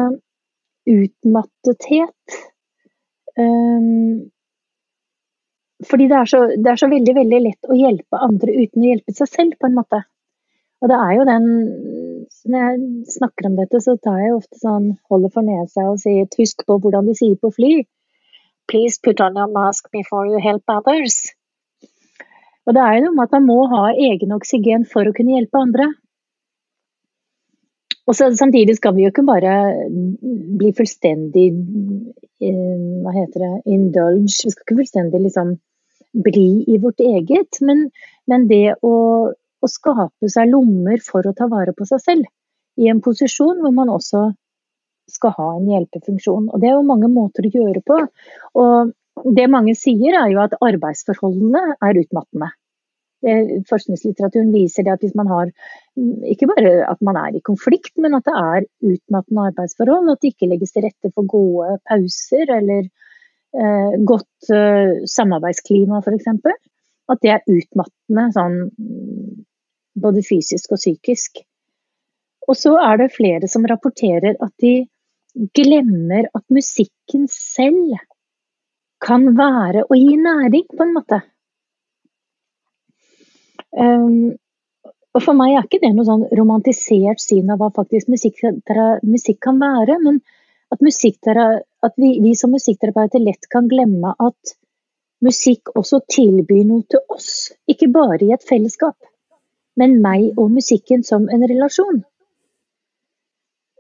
[0.86, 2.38] utmattethet.
[3.36, 4.30] Um,
[5.84, 8.92] fordi det er, så, det er, så, veldig veldig lett å hjelpe andre uten å
[8.92, 10.00] hjelpe seg selv, på en måte.
[10.80, 11.46] Og det er jo den
[12.46, 16.26] Når jeg snakker om dette, så tar jeg ofte sånn holder for nesa og sier
[16.38, 17.72] husk på hvordan de sier på fly.
[18.70, 21.35] Please put on your mask before you help others.
[22.66, 25.36] Og det er jo noe med at man må ha egen oksygen for å kunne
[25.36, 25.86] hjelpe andre.
[28.06, 29.54] Og så, Samtidig skal vi jo ikke bare
[29.90, 34.46] bli fullstendig eh, hva heter det, indulge.
[34.46, 35.56] Vi skal ikke fullstendig liksom
[36.26, 37.88] bli i vårt eget, men,
[38.30, 38.94] men det å,
[39.34, 42.30] å, skape seg lommer for å ta vare på seg selv.
[42.78, 44.28] I en posisjon hvor man også
[45.10, 46.48] skal ha en hjelpefunksjon.
[46.50, 47.98] Og Det er jo mange måter å gjøre på.
[48.62, 52.50] Og Det mange sier er jo at arbeidsforholdene er utmattende.
[53.66, 55.50] Forskningslitteraturen viser det at hvis man har
[56.28, 60.34] ikke bare at man er i konflikt, men at det er utmattende arbeidsforhold, at det
[60.34, 66.28] ikke legges til rette for gode pauser eller eh, godt eh, samarbeidsklima f.eks.
[67.08, 68.58] At det er utmattende sånn
[69.96, 71.40] både fysisk og psykisk.
[72.46, 74.74] Og så er det flere som rapporterer at de
[75.56, 77.96] glemmer at musikken selv
[79.06, 81.20] kan være å gi næring, på en måte.
[83.76, 84.34] Um,
[85.16, 88.42] og For meg er ikke det noe sånn romantisert syn av hva faktisk musikk,
[89.06, 90.20] musikk kan være, men
[90.74, 94.56] at, at vi, vi, som musikkterapeuter lett kan glemme at
[95.24, 97.52] musikk også tilbyr noe til oss.
[97.70, 98.96] Ikke bare i et fellesskap,
[99.80, 102.02] men meg og musikken som en relasjon.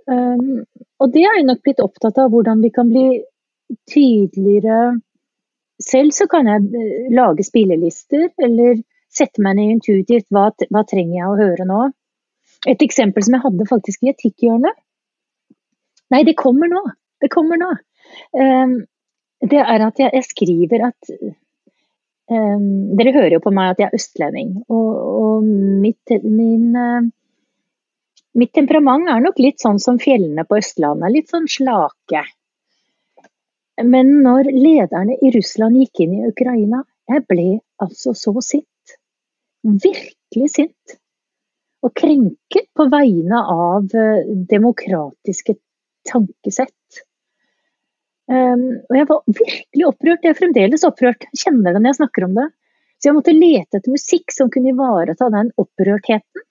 [0.06, 0.62] Um,
[1.02, 3.06] og det er jeg nok blitt opptatt av, hvordan vi kan bli
[3.90, 4.94] tydeligere
[5.82, 8.80] Selv så kan jeg eh, lage spillelister, eller
[9.12, 11.80] sette meg ned intuitivt hva, hva trenger jeg å høre nå.
[12.68, 14.76] Et eksempel som jeg hadde faktisk i etikkhjørnet.
[16.14, 16.82] Nei, det kommer nå.
[17.22, 17.72] Det kommer nå.
[18.36, 18.78] Um,
[19.44, 21.10] det er at jeg, jeg skriver at
[22.30, 24.54] um, Dere hører jo på meg at jeg er østlending.
[24.72, 25.46] Og, og
[25.82, 27.08] mitt, min, uh,
[28.38, 31.12] mitt temperament er nok litt sånn som fjellene på Østlandet.
[31.14, 32.24] Litt sånn slake.
[33.84, 37.48] Men når lederne i Russland gikk inn i Ukraina, jeg ble
[37.82, 38.96] altså så sint
[39.66, 40.96] virkelig sint
[41.84, 45.56] og krenket på vegne av eh, demokratiske
[46.08, 47.02] tankesett.
[48.26, 50.24] Um, og jeg var virkelig opprørt.
[50.24, 51.28] Jeg er fremdeles opprørt.
[51.30, 52.46] Jeg kjenner det når jeg snakker om det.
[52.96, 56.45] Så jeg måtte lete etter musikk som kunne ivareta den opprørtheten.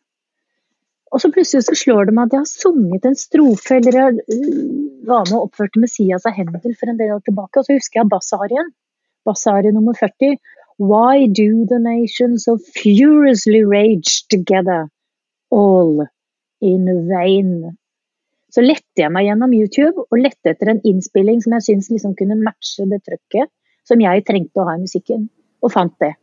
[1.13, 4.17] Og så plutselig så slår det meg at jeg har sunget en strofe, eller jeg
[4.25, 7.61] uh, var med og oppførte Messias av Hendel for en del år tilbake.
[7.61, 8.73] Og så husker jeg bassarien.
[9.25, 10.37] Bassarie nummer 40.
[10.77, 14.89] Why do the nations so furiously rage together,
[15.51, 16.05] all
[16.61, 17.77] in vain?
[18.51, 22.13] Så lette jeg meg gjennom YouTube og lette etter en innspilling som jeg syntes liksom
[22.19, 23.51] kunne matche det trøkket
[23.87, 25.27] som jeg trengte å ha i musikken,
[25.61, 26.15] og fant det.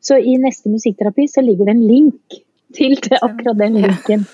[0.00, 2.38] Så i neste musikkterapi så ligger det en link
[2.74, 4.24] til til akkurat den linken.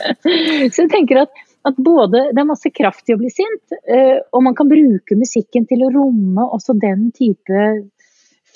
[0.72, 4.18] så jeg tenker at, at, både det er masse kraft i å bli sint, eh,
[4.32, 7.66] og man kan bruke musikken til å romme også den type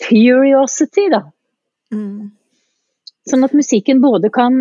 [0.05, 1.23] furiosity, da.
[1.95, 2.33] Mm.
[3.31, 4.57] Sånn at musikken både kan,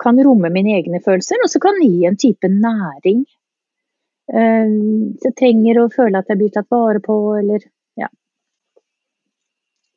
[0.00, 3.24] kan, romme mine egne følelser, og så kan gi en type næring.
[4.24, 7.66] Uh, jeg trenger å føle at jeg blir tatt vare på, eller
[8.00, 8.08] ja.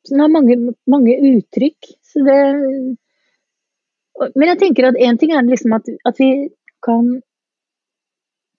[0.03, 0.57] Så den har mange,
[0.89, 1.93] mange uttrykk.
[2.27, 2.35] Det,
[4.35, 6.49] men jeg tenker at én ting er liksom at, at, vi
[6.85, 7.17] kan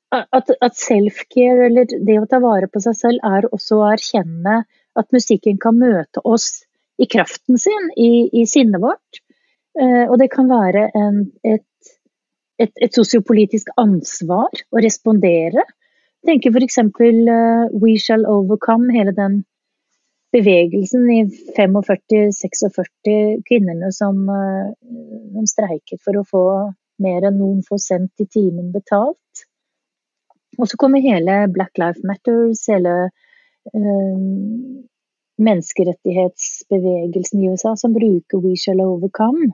[0.08, 4.62] At, at self-care, eller det å ta vare på seg selv, er også å erkjenne
[4.96, 6.64] at musikken kan møte oss
[6.96, 9.20] i kraften sin, i, i sinnet vårt.
[9.78, 11.92] Eh, og det kan være en, et,
[12.58, 15.66] et, et, sosiopolitisk ansvar å respondere.
[16.26, 16.80] Tenker f.eks.
[16.82, 19.42] Uh, We Shall Overcome, hele den
[20.32, 24.72] bevegelsen i 45-46 kvinnene som, uh,
[25.34, 29.16] som, streiket for å få mer enn noen få sendt i timen betalt.
[30.58, 33.10] Og så kommer hele Black Life Matters, hele
[33.70, 34.18] øh,
[35.38, 39.52] menneskerettighetsbevegelsen i USA som bruker We Shall Overcome.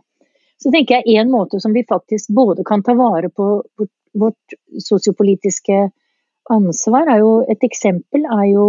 [0.57, 3.65] Så tenker jeg en måte som vi faktisk både kan ta vare på
[4.15, 5.91] vårt sosiopolitiske
[6.51, 8.67] ansvar, er jo et eksempel er jo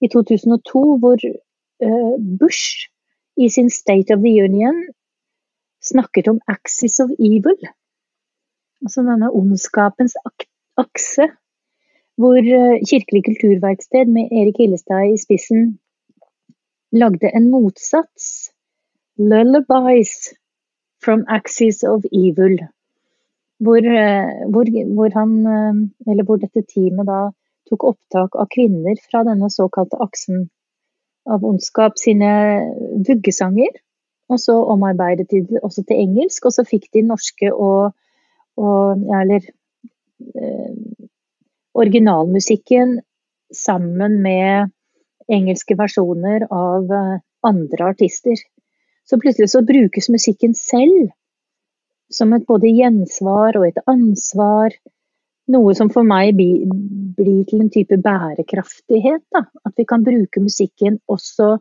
[0.00, 2.88] i 2002 hvor eh, Bush
[3.36, 4.76] i sin State of the Union
[5.82, 7.68] snakket om 'axis of evil'.
[8.82, 10.16] Altså denne ondskapens
[10.76, 11.28] akse
[12.18, 15.78] hvor eh, Kirkelig kulturverksted med Erik Hillestad i spissen
[16.92, 18.52] lagde en motsats.
[19.18, 20.34] Lullabies
[21.02, 22.66] 'From Axis of Evil'.
[23.60, 25.30] Hvor, eh, hvor, hvor, han,
[26.10, 27.20] eller hvor dette teamet da
[27.68, 30.48] tok opptak av kvinner fra denne såkalte aksen
[31.28, 32.30] av ondskap sine
[33.06, 33.76] vuggesanger.
[34.28, 37.94] Og så omarbeidet de det også til engelsk, og så fikk de norske og,
[38.60, 39.46] og ja, eller
[40.36, 41.06] eh,
[41.78, 42.98] originalmusikken
[43.54, 44.74] sammen med
[45.32, 47.14] engelske versjoner av eh,
[47.48, 48.36] andre artister.
[49.08, 51.08] Så plutselig så brukes musikken selv
[52.12, 54.76] som et både gjensvar og et ansvar.
[55.48, 59.24] Noe som for meg blir til en type bærekraftighet.
[59.32, 59.46] Da.
[59.64, 61.56] At vi kan bruke musikken også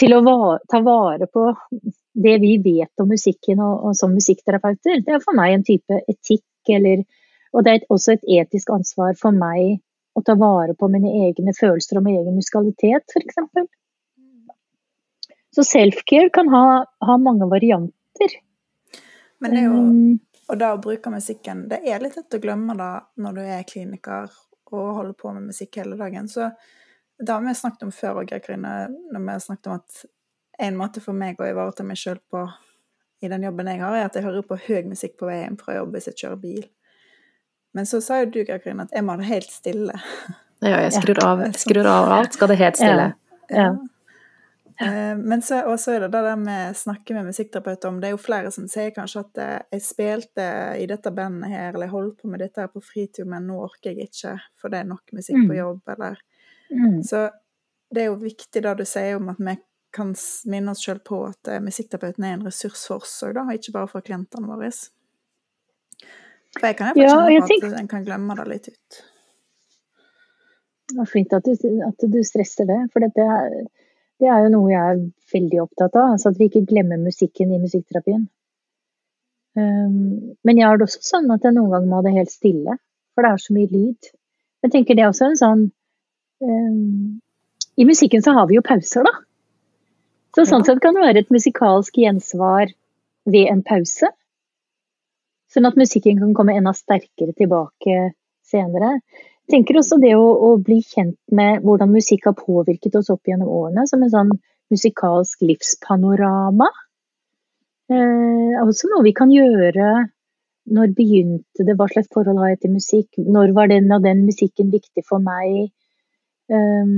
[0.00, 0.20] til å
[0.70, 1.50] ta vare på
[2.14, 5.02] det vi vet om musikken og, og som musikkterapeuter.
[5.04, 7.04] Det er for meg en type etikk, eller,
[7.54, 9.80] og det er også et etisk ansvar for meg
[10.16, 13.68] å ta vare på mine egne følelser og min egen musikalitet, f.eks.
[15.56, 18.34] Så self-care kan ha, ha, mange varianter.
[19.42, 20.18] Men det er jo, um,
[20.50, 23.66] og da å bruke musikken, det er litt lett å glemme da når du er
[23.68, 24.30] kliniker
[24.70, 26.26] og holder på med musikk hele dagen.
[26.30, 26.50] Så
[27.18, 28.74] det har vi snakket om før òg, Karine,
[29.12, 30.02] når vi har snakket om at
[30.60, 32.44] en måte for meg å ivareta meg sjøl på
[33.20, 35.76] i den jobben jeg har, er at jeg hører på høy musikk på veien fra
[35.76, 36.62] jobb hvis jeg kjører bil.
[37.76, 39.98] Men så sa jo du, Karin, at jeg må ha det helt stille.
[40.60, 43.06] Ja, jeg skrur av, skrur av alt, skal det helt stille.
[43.48, 43.68] Ja.
[43.68, 43.68] ja.
[44.80, 47.98] Eh, men så også er det det der med snakke med musikkterapeuter om.
[48.00, 50.46] Det er jo flere som sier kanskje at eh, jeg spilte
[50.80, 53.58] i dette bandet her, eller jeg holdt på med dette her på fritid, men nå
[53.66, 55.58] orker jeg ikke, for det er nok musikk på mm.
[55.58, 56.22] jobb, eller
[56.70, 57.02] mm.
[57.10, 57.26] Så
[57.90, 59.56] det er jo viktig det du sier om at vi
[59.92, 60.14] kan
[60.46, 63.90] minne oss sjøl på at eh, musikkterapeuten er en ressurs for oss òg, ikke bare
[63.90, 64.70] for klientene våre.
[66.56, 69.00] For jeg kan jo ja, kjenne på at en kan glemme det litt ut.
[70.90, 73.58] Det var fint at du, at du stresser det, for dette er,
[74.20, 75.00] det er jo noe jeg er
[75.32, 76.14] veldig opptatt av.
[76.14, 78.26] Altså at vi ikke glemmer musikken i musikkterapien.
[79.58, 82.32] Um, men jeg har det også sånn at jeg noen ganger må ha det helt
[82.32, 82.76] stille,
[83.14, 84.10] for det er så mye lyd.
[84.62, 85.64] Jeg tenker det er også en sånn
[86.44, 87.18] um,
[87.80, 89.14] I musikken så har vi jo pauser, da.
[90.36, 92.70] Så sånn sett kan det være et musikalsk gjensvar
[93.26, 94.12] ved en pause.
[95.50, 98.12] Sånn at musikken kan komme enda sterkere tilbake
[98.46, 99.00] senere.
[99.50, 103.50] Tenker også det å, å, bli kjent med hvordan musikk har påvirket oss opp gjennom
[103.50, 104.32] årene, som en sånn
[104.70, 106.68] musikalsk livspanorama.
[107.90, 109.90] Eh, også noe vi kan gjøre
[110.70, 114.22] når begynte det, hva slags forhold har jeg til musikk, når var den og den
[114.28, 115.72] musikken viktig for meg?
[116.52, 116.94] Eh,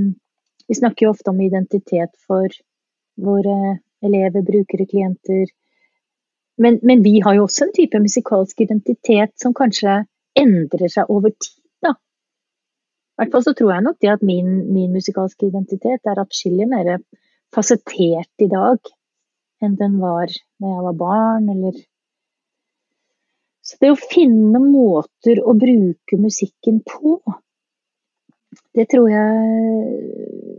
[0.69, 2.53] vi snakker jo ofte om identitet for
[3.17, 5.49] våre elever, brukere, klienter.
[6.61, 10.03] Men, men, vi har jo også en type musikalsk identitet som kanskje
[10.37, 11.59] endrer seg over tid.
[13.19, 16.97] Hvert fall så tror jeg nok det at min, min musikalske identitet er atskillig mer
[17.53, 18.93] fasettert i dag
[19.63, 21.81] enn den var da jeg var barn, eller
[23.63, 27.13] Så det å finne måter å bruke musikken på,
[28.75, 30.57] det tror jeg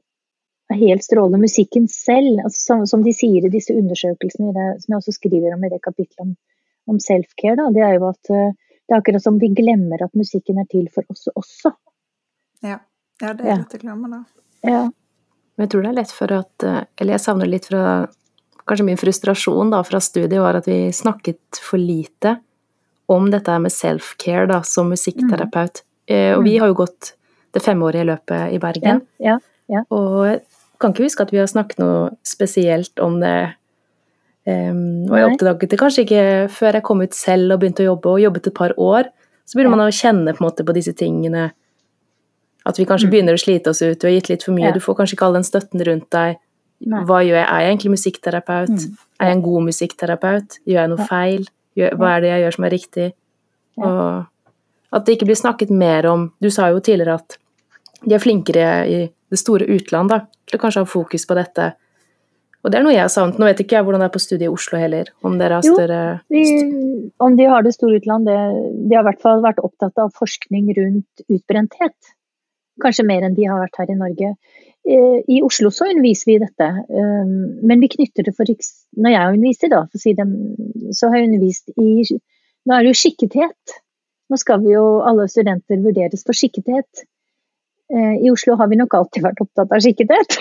[0.73, 1.43] er helt strålende.
[1.43, 5.67] Musikken selv, altså, som, de sier i disse undersøkelsene, det, som jeg også skriver om
[5.67, 6.33] i det kapitlet om,
[6.89, 10.61] om self-care, det er jo at uh, det er akkurat som vi glemmer at musikken
[10.61, 11.75] er til for oss også.
[12.65, 12.81] Ja,
[13.23, 14.21] ja det er lett å glemme, da.
[14.65, 14.83] Ja.
[15.55, 17.83] Men jeg tror det er lett for at eh, Eller jeg savner litt fra
[18.65, 22.39] Kanskje min frustrasjon da fra studiet var at vi snakket for lite
[23.13, 25.83] om dette med self-care da, som musikkterapeut.
[25.85, 26.15] Mm.
[26.17, 26.63] Eh, og vi mm.
[26.63, 27.11] har jo gått
[27.53, 29.03] det femårige løpet i Bergen.
[29.21, 29.83] Ja, ja, ja.
[29.93, 30.41] Og
[30.81, 33.37] kan ikke huske at vi har snakket noe spesielt om det.
[34.45, 37.93] Um, og jeg oppdaget det kanskje ikke før jeg kom ut selv og begynte å
[37.93, 39.09] jobbe, og jobbet et par år.
[39.45, 41.51] Så begynner man å kjenne på, måte, på, disse tingene.
[42.65, 43.13] At vi kanskje mm.
[43.13, 44.75] begynner å slite oss ut, du har gitt litt for mye, ja.
[44.75, 46.39] du får kanskje ikke all den støtten rundt deg.
[46.85, 47.03] Nei.
[47.09, 47.47] Hva gjør jeg?
[47.47, 48.73] Er jeg egentlig musikkterapeut?
[48.73, 49.03] Mm.
[49.21, 50.57] Er jeg en god musikkterapeut?
[50.69, 51.47] Gjør jeg noe feil?
[51.79, 53.07] Gjør, hva er det jeg gjør som er riktig?
[53.85, 57.39] Og at det ikke blir snakket mer om Du sa jo tidligere at
[58.05, 58.99] de er flinkere i
[59.33, 61.71] det store utland da, til å kanskje ha fokus på dette.
[62.65, 63.39] Og det er noe jeg har savnet.
[63.41, 65.09] Nå vet ikke jeg hvordan det er på studiet i Oslo heller.
[65.25, 66.01] Om dere har større
[66.33, 68.37] Jo, de, om de har det store utland, det,
[68.89, 72.13] de har i hvert fall vært opptatt av forskning rundt utbrenthet.
[72.83, 74.35] Kanskje mer enn de har vært her i Norge.
[74.85, 76.67] Eh, I Oslo så underviser vi dette,
[77.01, 77.31] eh,
[77.65, 80.27] men vi knytter det for Når jeg underviser, da, for å si det,
[80.93, 82.19] så har jeg undervist i
[82.65, 83.75] Nå er det jo skikkethet.
[84.31, 87.05] Nå skal vi jo alle studenter vurderes for skikkethet.
[87.93, 90.39] Eh, I Oslo har vi nok alltid vært opptatt av skikkethet.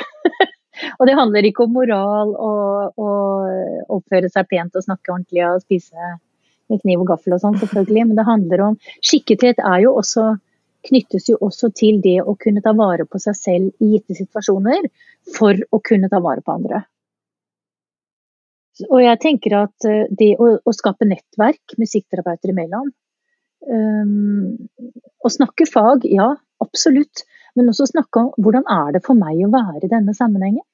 [0.99, 3.09] og det handler ikke om moral og, å
[3.97, 6.15] oppføre seg pent og snakke ordentlig og spise
[6.71, 8.07] med kniv og gaffel og sånn, selvfølgelig.
[8.07, 10.33] Men det handler om Skikkethet er jo også
[10.87, 14.89] knyttes jo også til det å kunne ta vare på seg selv i gitte situasjoner
[15.37, 16.83] for å kunne ta vare på andre.
[18.89, 22.87] Og jeg tenker at eh, det å, å skape nettverk musikkterapeuter imellom
[23.69, 24.55] um,
[25.23, 26.31] Å snakke fag, ja,
[26.63, 27.21] absolutt.
[27.53, 30.65] Men også snakke om hvordan er det for meg å være i denne sammenhengen.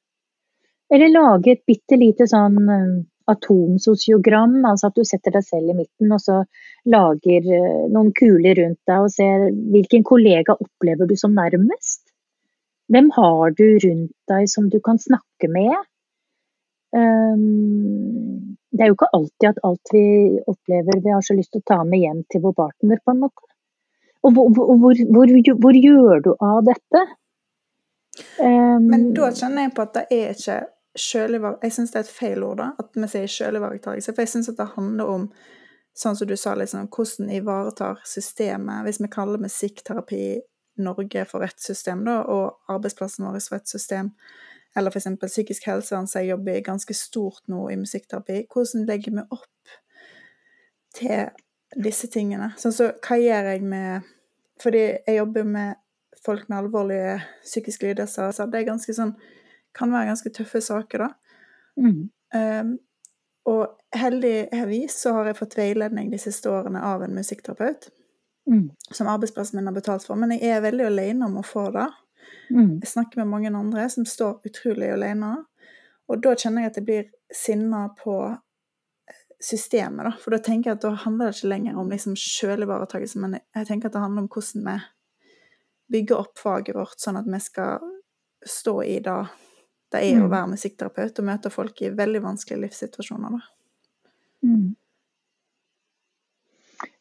[0.90, 2.96] Eller lage et bitte lite sånn um,
[3.32, 6.40] atomsosiogram, altså at du setter deg selv i midten og så
[6.90, 12.04] lager uh, noen kuler rundt deg og ser hvilken kollega opplever du som nærmest.
[12.90, 15.76] Hvem har du rundt deg som du kan snakke med?
[16.90, 20.06] Um, det er jo ikke alltid at alt vi
[20.50, 23.24] opplever vi har så lyst til å ta med hjem til vår partner, på en
[23.28, 23.46] måte.
[24.26, 27.06] Og hvor, hvor, hvor, hvor gjør du av dette?
[28.40, 30.58] Men da kjenner jeg på at det er ikke
[30.98, 34.14] Jeg syns det er et feil ord, da, at vi sier sjølivaretakelse.
[34.14, 35.28] For jeg syns at det handler om,
[35.98, 40.24] sånn som du sa, liksom, hvordan ivaretar systemet Hvis vi kaller musikkterapi
[40.80, 44.14] Norge for et system, da, og arbeidsplassen vår for et system,
[44.78, 45.08] eller f.eks.
[45.26, 49.76] psykisk helsevern, som jeg jobber i ganske stort nå i musikkterapi, hvordan legger vi opp
[50.96, 52.54] til disse tingene?
[52.58, 54.16] Sånn så, hva gjør jeg med
[54.60, 55.76] Fordi jeg jobber med
[56.26, 59.14] folk med alvorlige psykiske lidelser, så det er ganske sånn
[59.78, 61.10] Kan være ganske tøffe saker, da.
[61.80, 62.10] Mm.
[62.36, 62.74] Um,
[63.50, 67.90] og heldigvis så har jeg fått veiledning de siste årene av en musikkterapeut.
[68.50, 68.70] Mm.
[68.92, 70.20] Som arbeidsplassen min har betalt for.
[70.20, 71.88] Men jeg er veldig alene om å få det.
[72.50, 72.80] Mm.
[72.82, 75.36] Jeg snakker med mange andre som står utrolig alene.
[76.10, 78.20] Og da kjenner jeg at jeg blir sinna på
[79.40, 80.14] systemet, da.
[80.20, 83.70] For da tenker jeg at da handler det ikke lenger om liksom sjølivaretakelse, men jeg
[83.70, 84.80] tenker at det handler om hvordan vi
[85.96, 87.86] bygger opp faget vårt, sånn at vi skal
[88.46, 89.20] stå i det
[89.94, 90.26] det er mm.
[90.28, 93.42] å være musikkterapeut og møte folk i veldig vanskelige livssituasjoner, da.
[94.46, 94.70] Mm.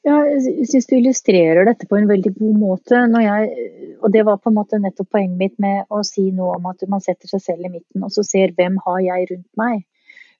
[0.07, 3.03] Ja, jeg syns du illustrerer dette på en veldig god måte.
[3.23, 3.69] Jeg,
[4.01, 6.83] og det var på en måte nettopp poenget mitt med å si noe om at
[6.91, 9.85] man setter seg selv i midten og så ser hvem har jeg rundt meg.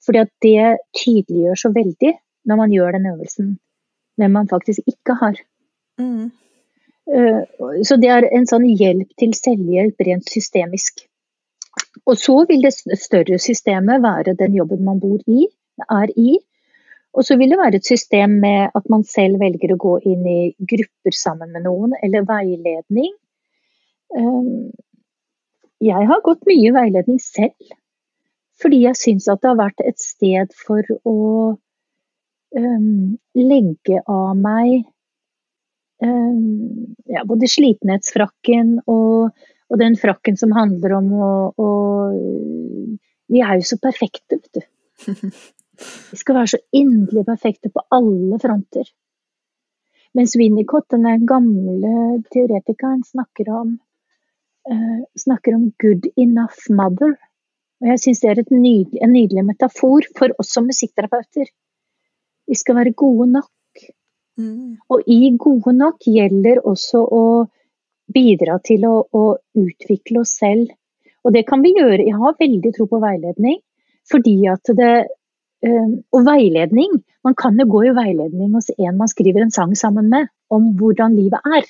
[0.05, 0.65] Fordi at det
[0.97, 2.13] tydeliggjør så veldig
[2.49, 3.49] når man gjør den øvelsen,
[4.17, 5.41] hvem man faktisk ikke har.
[6.01, 6.31] Mm.
[7.13, 7.41] Eh,
[7.85, 11.03] så det er en sånn hjelp til selvhjelp rent systemisk.
[12.09, 15.45] Og så vil det større systemet være den jobben man bor i,
[15.93, 16.37] er i,
[17.13, 20.25] og så vil det være et system med at man selv velger å gå inn
[20.29, 20.39] i
[20.71, 23.13] grupper sammen med noen, eller veiledning.
[24.17, 24.69] Ehm,
[25.81, 27.73] jeg har gått mye veiledning selv,
[28.61, 31.17] fordi jeg syns at det har vært et sted for å
[31.55, 34.83] um, legge av meg
[36.03, 39.31] um, ja, både slitenhetsfrakken og,
[39.69, 41.69] og, den frakken som handler om å, å
[43.29, 44.63] Vi er jo så perfekte, vet du.
[46.11, 48.89] Vi skal være så inderlig perfekte på alle fronter.
[50.17, 53.75] Mens Winnicott, denne gamle teoretikeren, snakker om,
[54.71, 57.17] uh, snakker om 'good enough mother'.
[57.79, 61.47] Og jeg syns det er nydelig, en nydelig metafor for oss som musikkterapeuter.
[62.49, 63.85] Vi skal være gode nok.
[64.39, 64.79] Mm.
[64.89, 67.23] Og i gode nok gjelder også å
[68.13, 69.23] bidra til å, å,
[69.59, 70.71] utvikle oss selv.
[71.25, 72.05] Og det kan vi gjøre.
[72.05, 73.59] Jeg har veldig tro på veiledning,
[74.09, 74.93] fordi at det
[75.65, 76.99] Ehm, og veiledning.
[77.27, 80.71] Man kan jo gå i veiledning hos en man skriver en sang sammen med, om
[80.79, 81.65] hvordan livet er.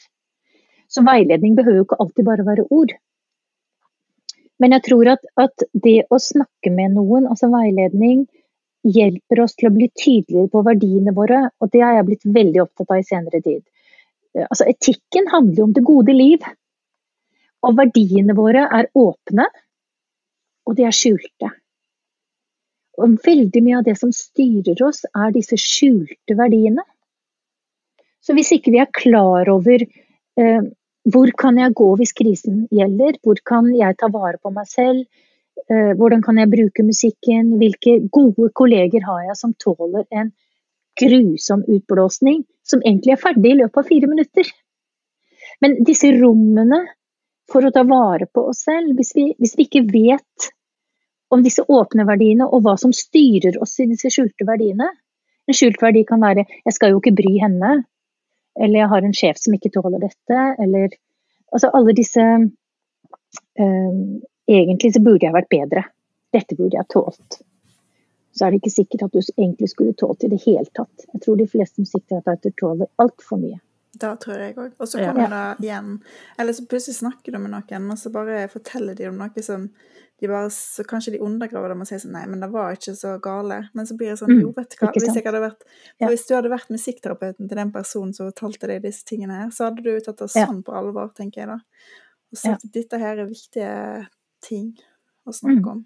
[0.89, 2.93] Så veiledning behøver jo ikke alltid bare være ord.
[4.59, 8.27] Men jeg tror at, at, det å snakke med noen, altså veiledning,
[8.83, 12.61] hjelper oss til å bli tydeligere på verdiene våre, og det har jeg blitt veldig
[12.63, 13.63] opptatt av i senere tid.
[14.37, 16.43] Altså, etikken handler jo om det gode liv.
[17.65, 19.47] Og verdiene våre er åpne,
[20.69, 21.49] og de er skjulte.
[22.99, 26.83] Og veldig mye av det som styrer oss, er disse skjulte verdiene.
[28.23, 30.61] Så hvis ikke vi er klar over eh,
[31.09, 35.05] hvor kan jeg gå hvis krisen gjelder, hvor kan jeg ta vare på meg selv,
[35.71, 40.33] eh, hvordan kan jeg bruke musikken, hvilke gode kolleger har jeg som tåler en
[40.99, 44.49] grusom utblåsning, som egentlig er ferdig i løpet av fire minutter.
[45.63, 46.83] Men disse rommene
[47.51, 50.49] for å ta vare på oss selv, hvis vi, hvis vi ikke vet
[51.33, 54.89] om disse åpne verdiene og hva som styrer oss i disse skjulte verdiene.
[55.49, 57.85] En skjult verdi kan være 'jeg skal jo ikke bry henne',
[58.59, 60.89] eller 'jeg har en sjef som ikke tåler dette', eller
[61.53, 62.21] Altså alle disse
[63.59, 63.95] øh,
[64.49, 65.83] Egentlig så burde jeg vært bedre.
[66.33, 67.41] Dette burde jeg tålt.
[68.35, 71.07] Så er det ikke sikkert at du egentlig skulle tålt i det hele tatt.
[71.13, 73.59] Jeg tror de fleste musikkterapeuter tåler altfor mye.
[73.99, 74.75] Da tror jeg òg.
[74.77, 75.29] Og så kommer ja.
[75.57, 75.95] det igjen
[76.39, 79.65] Eller så plutselig snakker du med noen, og så bare forteller de om noe som
[80.19, 82.91] de bare, så kanskje de undergraver dem og sier sånn Nei, men det var ikke
[82.97, 83.61] så gale.
[83.77, 85.63] Men så blir det sånn mm, Jo, vet du hva, hvis jeg hadde vært
[86.01, 86.09] ja.
[86.11, 89.69] Hvis du hadde vært musikkterapeuten til den personen som fortalte deg disse tingene her, så
[89.69, 90.65] hadde du tatt det sånn ja.
[90.67, 91.59] på alvor, tenker jeg da.
[92.29, 93.71] Og sagt at dette her er viktige
[94.43, 94.73] ting
[95.23, 95.71] å snakke mm.
[95.71, 95.81] om.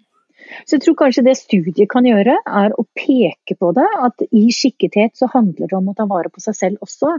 [0.64, 3.86] Så jeg tror kanskje det studiet kan gjøre, er å peke på det.
[4.06, 7.14] At i skikkethet så handler det om å ta vare på seg selv også.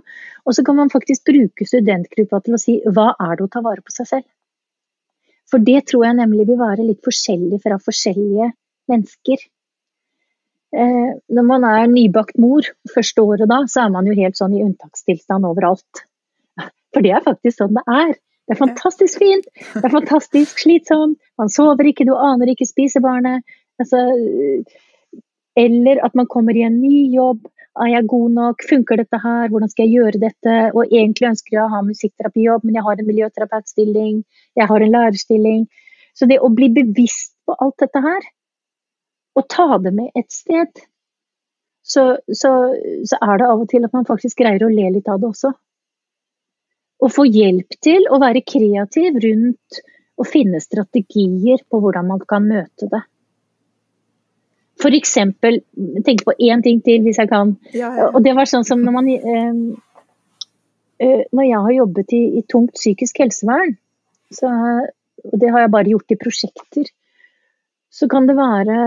[0.46, 3.64] Og så kan man faktisk bruke studentgruppa til å si hva er det å ta
[3.66, 4.28] vare på seg selv?
[5.50, 8.50] For det tror jeg nemlig vil være litt forskjellig fra forskjellige
[8.92, 9.46] mennesker.
[10.76, 14.58] Eh, når man er nybakt mor første året da, så er man jo helt sånn
[14.58, 16.06] i unntakstilstand overalt.
[16.96, 18.16] For det er faktisk sånn det er.
[18.46, 23.02] Det er fantastisk fint, det er fantastisk slitsomt, man sover ikke, du aner ikke, spiser
[23.02, 23.42] barnet.
[23.82, 24.02] Altså,
[25.58, 27.48] eller at man kommer i en ny jobb.
[27.82, 28.64] Er jeg god nok?
[28.70, 29.50] Funker dette her?
[29.52, 30.54] Hvordan skal jeg gjøre dette?
[30.78, 34.22] Og egentlig ønsker jeg å ha musikkterapijobb, men jeg har en miljøterapeutstilling,
[34.56, 35.66] jeg har en lærerstilling.
[36.16, 38.30] Så det å bli bevisst på alt dette her,
[39.36, 40.86] og ta det med et sted,
[41.84, 42.52] så, så,
[43.06, 45.34] så er det av og til at man faktisk greier å le litt av det
[45.34, 45.52] også
[47.04, 49.82] å få hjelp til å være kreativ rundt
[50.16, 53.02] å finne strategier på hvordan man kan møte det.
[54.80, 55.14] F.eks.
[56.06, 57.56] tenk på én ting til, hvis jeg kan.
[57.76, 58.10] Ja, ja.
[58.12, 59.54] Og det var sånn som når man eh,
[61.00, 63.78] eh, Når jeg har jobbet i, i tungt psykisk helsevern,
[64.34, 64.52] så,
[65.32, 66.90] og det har jeg bare gjort i prosjekter,
[67.92, 68.80] så kan det være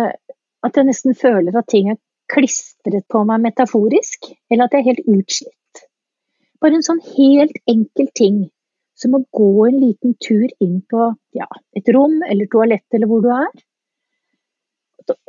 [0.66, 4.90] at jeg nesten føler at ting er klistret på meg metaforisk, eller at jeg er
[4.90, 5.54] helt utslitt.
[6.62, 8.46] Bare en sånn helt enkel ting
[8.98, 11.46] som å gå en liten tur inn på ja,
[11.78, 13.52] et rom eller toalett eller hvor du er.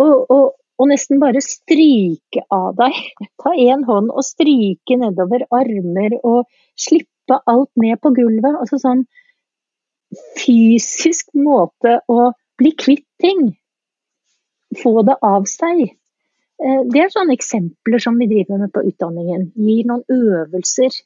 [0.02, 0.46] Og, og,
[0.80, 2.98] og nesten bare stryke av deg.
[3.44, 6.50] Ta én hånd og stryke nedover armer og
[6.80, 8.58] slippe alt ned på gulvet.
[8.58, 9.06] Altså sånn
[10.40, 13.52] fysisk måte å bli kvitt ting.
[14.82, 15.86] Få det av seg.
[16.60, 19.52] Eh, det er sånne eksempler som vi driver med på utdanningen.
[19.56, 20.98] Gir noen øvelser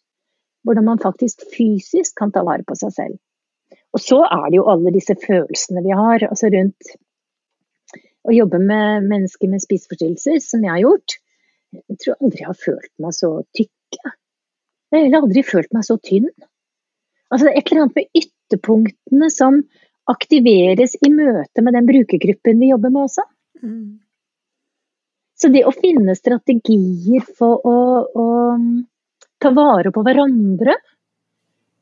[0.64, 3.20] hvordan man faktisk fysisk kan ta vare på seg selv.
[3.93, 6.93] Og så er det jo alle disse følelsene vi har altså rundt
[8.24, 11.18] å jobbe med mennesker med spiseforstyrrelser, som jeg har gjort.
[11.74, 13.99] Jeg tror aldri jeg har følt meg så tykk.
[14.93, 16.30] Jeg har aldri følt meg så tynn.
[17.34, 19.59] Altså det er et eller annet med ytterpunktene som
[20.09, 23.26] aktiveres i møte med den brukergruppen vi jobber med også.
[23.64, 23.99] Mm.
[25.39, 28.28] Så det å finne strategier for å, å
[29.43, 30.77] ta vare på hverandre.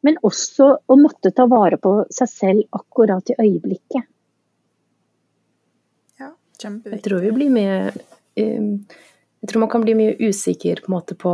[0.01, 4.07] Men også å måtte ta vare på seg selv akkurat i øyeblikket.
[6.22, 6.97] Ja, kjempeviktig.
[6.97, 7.78] Jeg tror vi blir mye
[8.41, 11.34] Jeg tror man kan bli mye usikker på, en måte, på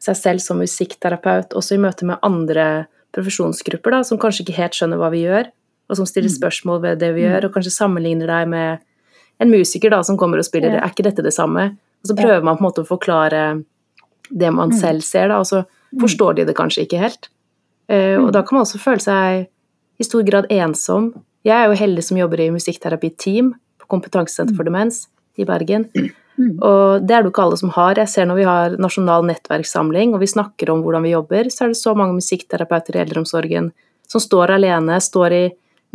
[0.00, 4.76] seg selv som musikkterapeut, også i møte med andre profesjonsgrupper da, som kanskje ikke helt
[4.76, 5.48] skjønner hva vi gjør,
[5.90, 6.36] og som stiller mm.
[6.36, 7.48] spørsmål ved det vi gjør, mm.
[7.48, 8.84] og kanskje sammenligner deg med
[9.40, 11.70] en musiker da, som kommer og spiller, er ikke dette det samme?
[12.04, 13.42] Og så prøver man på en måte å forklare
[14.30, 14.78] det man mm.
[14.80, 16.00] selv ser, da, og så mm.
[16.02, 17.30] forstår de det kanskje ikke helt.
[17.90, 18.34] Uh, og mm.
[18.36, 19.48] da kan man også føle seg
[20.00, 21.12] i stor grad ensom.
[21.46, 25.06] Jeg er jo heldig som jobber i musikkterapi-team på Kompetansesenter for demens
[25.40, 25.88] i Bergen.
[26.40, 27.98] Og det er det jo ikke alle som har.
[28.00, 31.66] Jeg ser når vi har nasjonal nettverkssamling og vi snakker om hvordan vi jobber, så
[31.66, 33.70] er det så mange musikkterapeuter i eldreomsorgen
[34.10, 35.42] som står alene, står i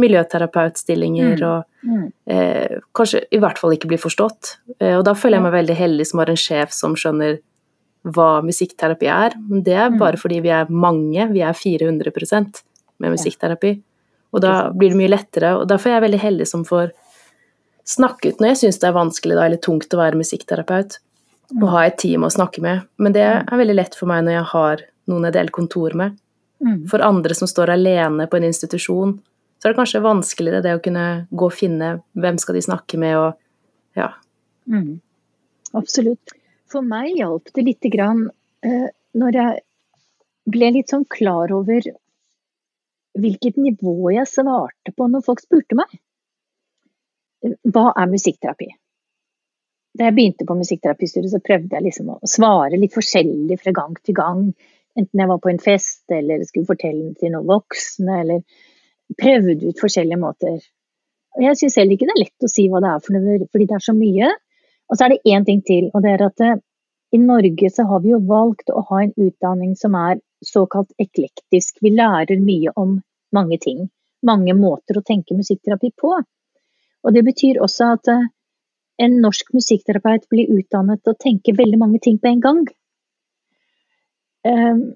[0.01, 1.91] miljøterapeutstillinger og
[2.27, 4.57] eh, kanskje i hvert fall ikke blir forstått.
[4.79, 7.39] Eh, og da føler jeg meg veldig heldig som har en sjef som skjønner
[8.05, 9.35] hva musikkterapi er.
[9.49, 10.21] Men det er bare mm.
[10.21, 12.61] fordi vi er mange, vi er 400%
[13.01, 13.73] med musikkterapi.
[14.35, 16.91] Og da blir det mye lettere, og derfor er jeg veldig heldig som får
[17.87, 20.97] snakket når jeg syns det er vanskelig da, eller tungt å være musikkterapeut,
[21.53, 21.71] og mm.
[21.71, 22.83] ha et team å snakke med.
[22.99, 23.47] Men det mm.
[23.47, 26.21] er veldig lett for meg når jeg har noen jeg deler kontor med.
[26.89, 29.11] For andre som står alene på en institusjon,
[29.59, 32.97] så er det kanskje vanskeligere det å kunne gå og finne hvem skal de snakke
[33.01, 34.09] med, og ja.
[34.71, 34.97] Mm.
[35.77, 36.34] Absolutt
[36.71, 38.27] for meg hjalp det lite grann
[38.65, 39.61] eh, når jeg
[40.55, 41.85] ble litt sånn klar over
[43.15, 45.93] hvilket nivå jeg svarte på når folk spurte meg.
[47.63, 48.67] Hva er musikkterapi?
[49.95, 53.93] Da jeg begynte på musikkterapistudiet, så prøvde jeg liksom å svare litt forskjellig fra gang
[54.03, 54.41] til gang.
[54.99, 58.41] Enten jeg var på en fest eller skulle fortelle til noen voksne, eller
[59.21, 60.57] prøvde ut forskjellige måter.
[61.35, 63.47] Og jeg syns heller ikke det er lett å si hva det er for noe,
[63.51, 64.33] fordi det er så mye.
[64.89, 66.61] Og så er det én ting til, og det er at eh,
[67.15, 71.77] i Norge så har vi jo valgt å ha en utdanning som er såkalt eklektisk.
[71.81, 72.97] Vi lærer mye om
[73.35, 73.87] mange ting.
[74.25, 76.11] Mange måter å tenke musikkterapi på.
[77.05, 78.27] Og det betyr også at eh,
[79.05, 82.61] en norsk musikkterapeut blir utdannet til å tenke veldig mange ting på en gang.
[84.45, 84.93] Uh,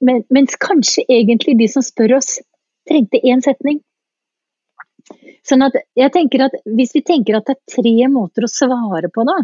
[0.00, 2.38] men, mens kanskje egentlig de som spør oss,
[2.88, 3.78] trengte én setning.
[5.44, 9.10] Sånn at jeg tenker at Hvis vi tenker at det er tre måter å svare
[9.12, 9.36] på da,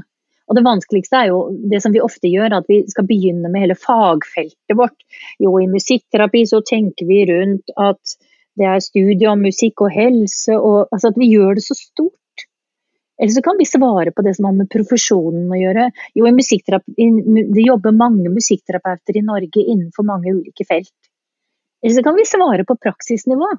[0.51, 3.63] og det vanskeligste er jo det som vi ofte gjør, at vi skal begynne med
[3.63, 4.97] hele fagfeltet vårt.
[5.39, 8.17] Jo, i musikkterapi så tenker vi rundt at
[8.59, 12.17] det er studie om musikk og helse, og altså at vi gjør det så stort.
[13.21, 15.87] Eller så kan vi svare på det som har med profesjonen å gjøre.
[16.19, 20.97] Jo, det jobber mange musikkterapeuter i Norge innenfor mange ulike felt.
[21.85, 23.53] Eller så kan vi svare på praksisnivå.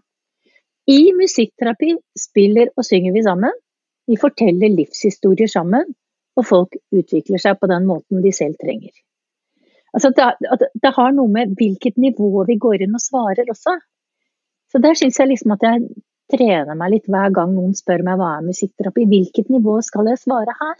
[0.89, 3.53] I musikkterapi spiller og synger vi sammen.
[4.09, 5.85] Vi forteller livshistorier sammen,
[6.35, 8.93] og folk utvikler seg på den måten de selv trenger.
[9.93, 13.75] Altså det, det, har noe med hvilket nivå vi går inn og svarer også.
[14.71, 15.83] Så der syns jeg liksom at jeg
[16.31, 19.05] trener meg litt hver gang noen spør meg hva er musikkterapi.
[19.11, 20.77] Hvilket nivå skal jeg svare her?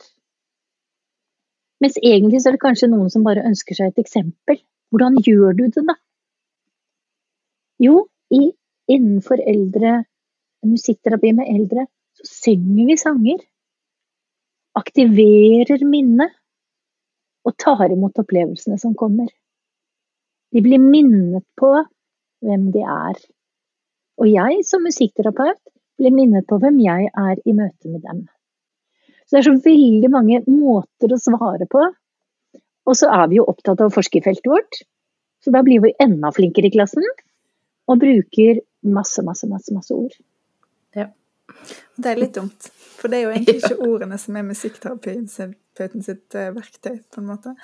[1.83, 4.61] Mens egentlig så er det kanskje noen som bare ønsker seg et eksempel.
[4.93, 5.97] Hvordan gjør du det, da?
[7.81, 8.51] Jo, i,
[8.95, 10.01] innenfor eldre
[10.67, 11.87] musikkterapi med eldre,
[12.17, 13.41] så synger vi sanger.
[14.77, 16.37] Aktiverer minnet.
[17.41, 19.25] Og tar imot opplevelsene som kommer.
[20.53, 21.71] De blir minnet på
[22.45, 23.17] hvem de er.
[24.21, 25.57] Og jeg som musikkterapeut
[25.97, 28.21] blir minnet på hvem jeg er i møte med dem.
[29.25, 31.81] Så det er så veldig mange måter å svare på.
[32.85, 34.81] Og så er vi jo opptatt av forskerfeltet vårt,
[35.41, 37.05] så da blir vi enda flinkere i klassen.
[37.89, 40.15] Og bruker masse, masse, masse, masse ord.
[40.97, 41.07] Ja.
[41.97, 46.37] Det er litt dumt, for det er jo egentlig ikke ordene som er musikkterapeuten sitt
[46.37, 47.55] eh, verktøy, på en måte.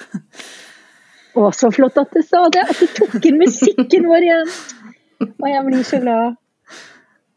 [1.37, 2.63] Å, så flott at du sa det!
[2.65, 4.51] At du tok inn musikken vår igjen!
[5.27, 6.37] Og jeg blir så glad.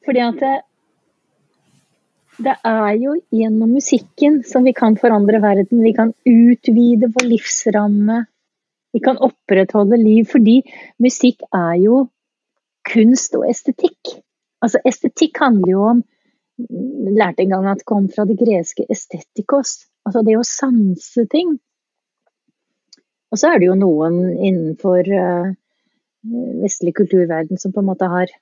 [0.07, 0.55] Fordi at det,
[2.47, 5.83] det er jo gjennom musikken som vi kan forandre verden.
[5.85, 8.23] Vi kan utvide vår livsramme.
[8.97, 10.25] Vi kan opprettholde liv.
[10.33, 10.61] Fordi
[11.03, 12.01] musikk er jo
[12.89, 14.17] kunst og estetikk.
[14.65, 16.03] Altså estetikk handler jo om
[16.61, 19.87] Lærte en gang at det kom fra det greske estetikos.
[20.05, 21.55] Altså det å sanse ting.
[23.31, 25.49] Og så er det jo noen innenfor uh,
[26.61, 28.33] vestlig kulturverden som på en måte har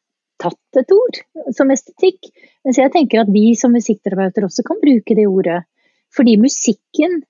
[0.43, 1.20] tatt et ord
[1.55, 2.30] som estetikk.
[2.66, 5.62] Mens jeg tenker at vi som musikkterapeuter også kan bruke det ordet.
[6.14, 7.20] Fordi musikken,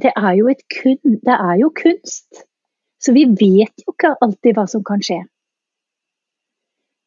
[0.00, 2.44] det er jo, kun, det er jo kunst.
[3.02, 5.24] Så vi vet jo ikke alltid hva som kan skje.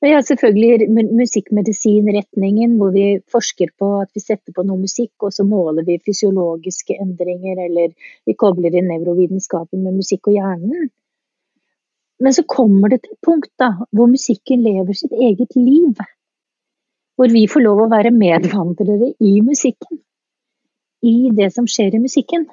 [0.01, 5.33] Vi har selvfølgelig musikkmedisinretningen, hvor vi forsker på at vi setter på noe musikk, og
[5.35, 7.91] så måler vi fysiologiske endringer, eller
[8.25, 10.87] vi kobler inn nevrovitenskapen med musikk og hjernen.
[12.19, 15.99] Men så kommer det til et punkt da, hvor musikken lever sitt eget liv.
[17.19, 19.99] Hvor vi får lov å være medvandrere i musikken.
[21.03, 22.47] I det som skjer i musikken.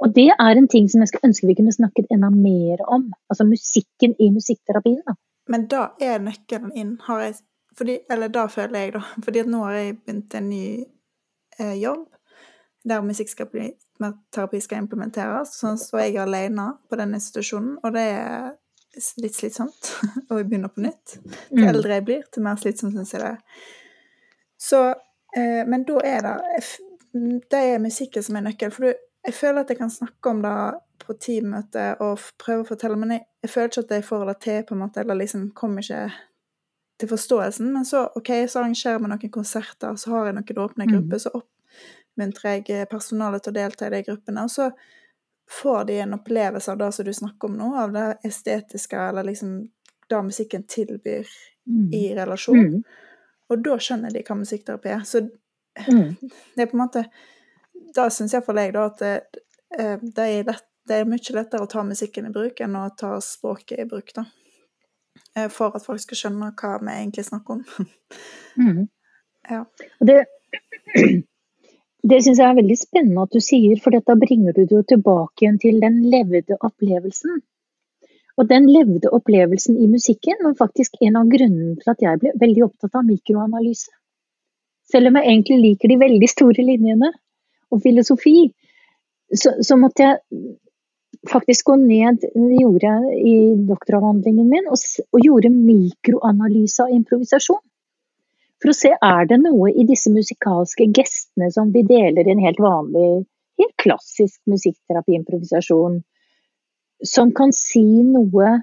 [0.00, 3.10] Og det er en ting som jeg skulle ønske vi kunne snakket enda mer om.
[3.28, 5.00] Altså musikken i musikkterapien.
[5.04, 5.16] Da.
[5.48, 7.38] Men da er nøkkelen inn, har jeg
[7.78, 9.00] fordi, Eller da føler jeg, da.
[9.24, 10.62] Fordi at nå har jeg begynt en ny
[11.60, 12.08] eh, jobb
[12.88, 15.52] der musikk skal implementeres.
[15.58, 18.54] Sånn så jeg er alene på den institusjonen, og det er
[19.22, 19.90] litt slitsomt.
[20.28, 21.18] Og vi begynner på nytt.
[21.18, 21.68] Til mm.
[21.68, 23.66] eldre jeg blir, til mer slitsomt syns jeg det er.
[24.58, 24.80] Så
[25.36, 26.62] eh, Men da er det
[27.52, 28.74] Det er musikken som er nøkkelen.
[28.74, 30.56] For du, jeg føler at jeg kan snakke om det
[31.04, 34.36] på teammøte og prøve å fortelle, men jeg, jeg, føler ikke at jeg får det
[34.44, 36.06] til, på en måte, eller liksom kommer ikke
[36.98, 37.70] til forståelsen.
[37.74, 40.94] Men så OK, så arrangerer vi noen konserter, så har jeg noen åpne mm.
[40.94, 44.46] grupper, så oppmuntrer jeg personalet til å delta i de gruppene.
[44.48, 44.70] Og så
[45.48, 49.28] får de en opplevelse av det som du snakker om nå, av det estetiske, eller
[49.28, 49.58] liksom
[50.08, 51.28] det musikken tilbyr
[51.68, 51.88] mm.
[51.94, 52.78] i relasjon.
[52.78, 52.84] Mm.
[53.48, 55.04] Og da skjønner de hva musikkterapi er.
[55.08, 56.16] Så mm.
[56.56, 57.04] det er på en måte
[57.96, 59.14] Da syns iallfall jeg da at det,
[59.78, 62.88] eh, det, er lett, det, er mye lettere å ta musikken i bruk enn å
[62.98, 64.26] ta språket i bruk, da.
[65.36, 67.88] Eh, for at folk skal skjønne hva vi egentlig snakker om.
[68.60, 68.84] mm.
[69.48, 69.64] Ja.
[70.04, 70.24] Det
[72.10, 74.84] det syns jeg er veldig spennende at du sier, for da bringer du det jo
[74.94, 77.40] tilbake igjen til den levde opplevelsen.
[78.38, 82.34] Og den levde opplevelsen i musikken var faktisk en av grunnene til at jeg ble
[82.38, 83.90] veldig opptatt av mikroanalyse.
[84.88, 87.10] Selv om jeg egentlig liker de veldig store linjene
[87.74, 88.48] og filosofi,
[89.34, 90.18] så, så måtte jeg
[91.28, 93.34] faktisk gå ned, gjorde i
[93.68, 94.78] doktoravhandlingen min, og,
[95.12, 97.64] og gjorde mikroanalyse av improvisasjon.
[98.58, 102.42] For å se er det noe i disse musikalske gestene som vi deler i en
[102.42, 103.10] helt vanlig,
[103.58, 106.00] helt klassisk musikkterapiimprovisasjon,
[107.06, 108.56] som kan si noe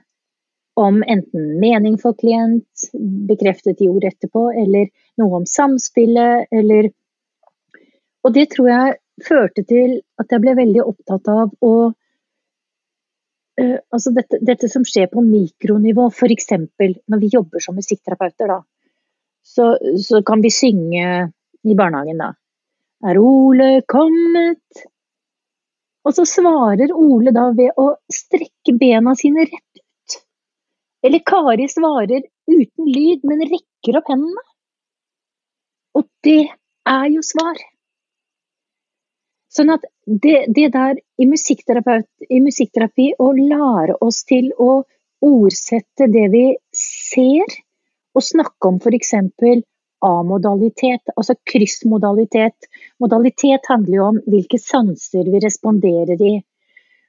[0.76, 2.90] om enten mening for klient,
[3.30, 4.90] bekreftet i ord etterpå, eller
[5.22, 6.92] noe om samspillet, eller
[8.26, 14.12] Og det tror jeg førte til at jeg ble veldig opptatt av å uh, Altså
[14.12, 16.50] dette, dette, som skjer på mikronivå, f.eks.
[17.08, 18.60] når vi jobber som musikkterapeuter, da
[19.46, 21.32] så, så kan vi synge
[21.64, 22.34] i barnehagen, da.
[23.06, 24.86] Er Ole kommet?
[26.06, 30.18] Og så svarer Ole da ved å strekke bena sine rett ut.
[31.06, 34.46] Eller Kari svarer uten lyd, men rekker opp hendene.
[35.98, 36.42] Og det
[36.90, 37.62] er jo svar.
[39.56, 44.84] Sånn at det, det der i, i musikkterapi å lære oss til å
[45.26, 46.46] ordsette det vi
[46.76, 47.56] ser,
[48.16, 49.14] og snakke om f.eks.
[50.06, 52.68] A-modalitet, altså kryssmodalitet.
[53.02, 56.34] Modalitet handler jo om hvilke sanser vi responderer i.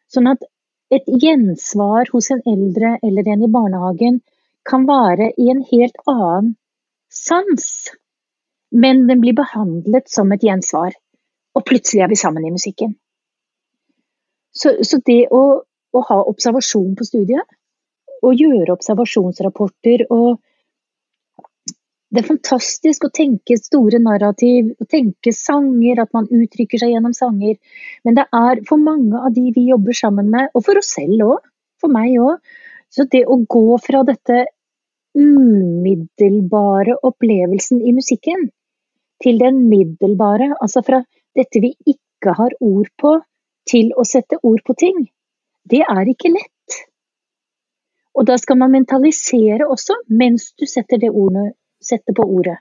[0.08, 0.46] Sånn at
[0.94, 4.20] et gjensvar hos en eldre eller en i barnehagen
[4.66, 6.54] kan være i en helt annen
[7.10, 7.66] sans,
[8.70, 10.94] men den blir behandlet som et gjensvar.
[11.56, 12.94] Og plutselig er vi sammen i musikken.
[14.56, 15.42] Så, så det å,
[15.92, 17.56] å, ha observasjon på studiet,
[18.24, 20.42] og gjøre observasjonsrapporter og
[22.06, 27.12] Det er fantastisk å tenke store narrativ, å tenke sanger, at man uttrykker seg gjennom
[27.12, 27.56] sanger.
[28.06, 31.24] Men det er for mange av de vi jobber sammen med, og for oss selv
[31.26, 31.50] òg,
[31.82, 32.38] for meg òg,
[32.94, 34.44] så det å gå fra dette
[35.18, 38.48] umiddelbare opplevelsen i musikken
[39.24, 41.02] til den middelbare, altså fra
[41.36, 43.16] dette vi ikke har ord på,
[43.66, 45.06] til å sette ord på ting,
[45.66, 46.52] det er ikke lett.
[48.16, 51.50] Og da skal man mentalisere også, mens du setter, det ordet,
[51.82, 52.56] setter på ordet.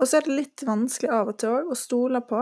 [0.00, 2.40] Og så er det litt vanskelig av og til å stole på,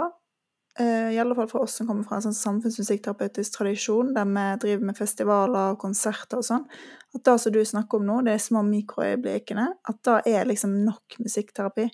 [0.81, 4.47] uh, i alle fall for oss som kommer fra en sånn samfunnsmusikkterapeutisk tradisjon, der vi
[4.65, 6.65] driver med festivaler og konserter og sånn,
[7.15, 10.81] at det som du snakker om nå, det er små mikroøyeblikkene, at det er liksom
[10.89, 11.91] nok musikkterapi.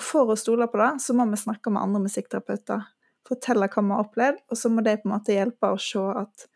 [0.00, 2.86] Og for å stole på det, så må vi snakke med andre musikkterapeuter.
[3.28, 6.06] Fortelle hva vi har opplevd, og så må de på en måte hjelpe oss å
[6.08, 6.46] se at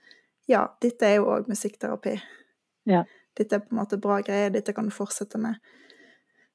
[0.49, 2.15] ja, dette er jo òg musikkterapi.
[2.89, 3.03] Ja.
[3.37, 5.61] Dette er på en måte bra greier, dette kan du fortsette med.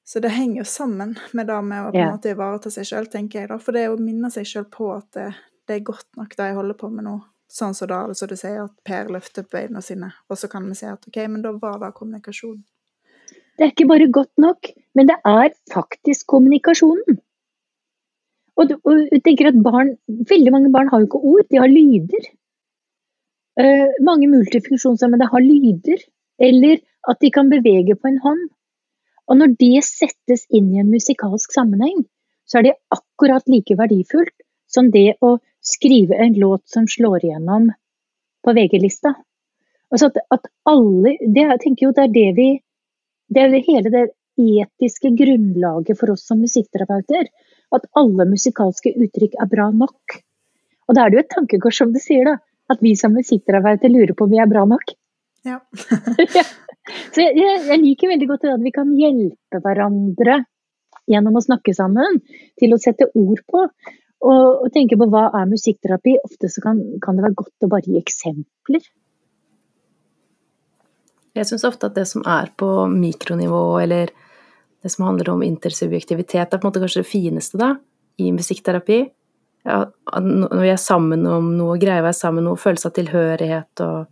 [0.02, 2.10] Så det henger jo sammen med det med å på en ja.
[2.16, 3.60] måte ivareta seg sjøl, tenker jeg da.
[3.62, 5.28] For det er å minne seg sjøl på at det,
[5.70, 7.16] det, er godt nok det jeg holder på med nå.
[7.50, 10.66] Sånn som da, altså du sier at Per løfter opp øynene sine, og så kan
[10.70, 12.64] vi si at OK, men da var det kommunikasjon.
[13.60, 17.18] Det er ikke bare godt nok, men det er faktisk kommunikasjonen.
[18.60, 21.72] Og, og jeg tenker at barn, Veldig mange barn har jo ikke ord, de har
[21.72, 22.30] lyder.
[23.60, 26.00] Uh, mange multifunksjonshemmede har lyder,
[26.40, 26.80] eller
[27.12, 28.46] at de kan bevege på en hånd.
[29.28, 32.06] Og når det settes inn i en musikalsk sammenheng,
[32.48, 34.36] så er det akkurat like verdifullt
[34.72, 37.70] som det å skrive en låt som slår igjennom
[38.46, 39.14] på VG-lista.
[39.92, 42.50] Altså at, at, alle, det, Jeg tenker jo det er det vi
[43.30, 44.06] det er hele det
[44.40, 47.30] etiske grunnlaget for oss som musikkterapeuter.
[47.76, 50.22] At alle musikalske uttrykk er bra nok.
[50.90, 52.40] Og da er det jo et tankekors, som du sier, da.
[52.70, 54.96] At vi som musikkterapeuter lurer på om vi er bra nok.
[55.46, 55.60] Ja.
[57.14, 60.44] Så jeg, jeg, liker veldig godt at vi kan hjelpe hverandre
[61.10, 62.20] gjennom å snakke sammen,
[62.62, 63.66] til å sette ord på.
[64.20, 66.18] Og, og tenke på hva er musikkterapi.
[66.28, 68.84] Ofte så kan, kan det være godt å bare gi eksempler.
[71.40, 74.12] Jeg syns ofte at det som er på mikronivå, eller
[74.84, 77.74] det som handler om intersubjektivitet, er på en måte kanskje det fineste da,
[78.20, 79.00] i musikkterapi.
[79.68, 79.82] Ja,
[80.20, 84.08] når vi er sammen om noe, greier å være sammen noe, følelse av tilhørighet og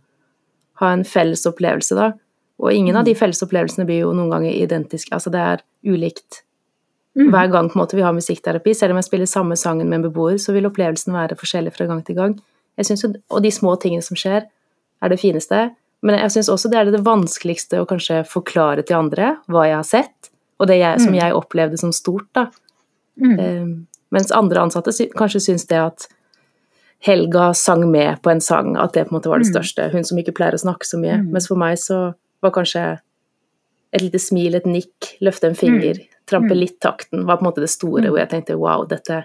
[0.82, 2.12] ha en felles opplevelse, da.
[2.58, 3.18] Og ingen av de mm.
[3.20, 5.12] felles opplevelsene blir jo noen ganger identiske.
[5.14, 6.42] Altså det er ulikt
[7.18, 7.28] mm.
[7.30, 8.74] hver gang måte vi har musikkterapi.
[8.74, 11.86] Selv om jeg spiller samme sangen med en beboer, så vil opplevelsen være forskjellig fra
[11.90, 12.34] gang til gang.
[12.78, 14.48] Jeg synes jo, og de små tingene som skjer,
[14.98, 15.68] er det fineste.
[16.06, 19.78] Men jeg syns også det er det vanskeligste å kanskje forklare til andre hva jeg
[19.80, 21.18] har sett, og det jeg, som mm.
[21.18, 22.48] jeg opplevde som stort, da.
[23.18, 23.34] Mm.
[23.38, 23.72] Um,
[24.14, 26.06] mens andre ansatte kanskje syns det at
[27.04, 29.52] Helga sang med på en sang, at det på en måte var det mm.
[29.54, 29.90] største.
[29.92, 31.20] Hun som ikke pleier å snakke så mye.
[31.20, 31.28] Mm.
[31.34, 31.98] Mens for meg så
[32.42, 32.84] var kanskje
[33.94, 36.22] et lite smil, et nikk, løfte en finger, mm.
[36.28, 36.58] trampe mm.
[36.58, 39.24] litt takten, var på en måte det store, hvor jeg tenkte wow, dette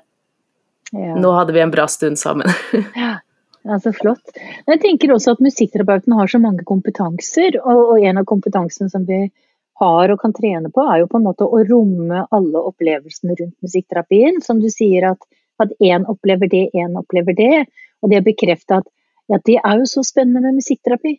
[0.94, 1.16] ja.
[1.18, 2.50] Nå hadde vi en bra stund sammen.
[2.94, 3.16] ja.
[3.64, 4.34] Ja, så flott.
[4.68, 9.22] Jeg tenker også at Musikkterapeuten har så mange kompetanser, og, en av kompetansene som vi
[9.80, 13.56] har og kan trene på, er jo på en måte å romme alle opplevelsene rundt
[13.64, 14.42] musikkterapien.
[14.44, 15.24] Som du sier at,
[15.64, 17.66] at én opplever det, én opplever det.
[18.04, 18.90] Og det å bekrefte at
[19.32, 21.16] ja, det er jo så spennende med musikkterapi.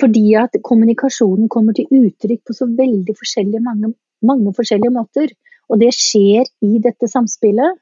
[0.00, 3.92] Fordi at kommunikasjonen kommer til uttrykk på så veldig forskjellige, mange,
[4.24, 5.30] mange forskjellige måter.
[5.70, 7.78] Og det skjer i dette samspillet.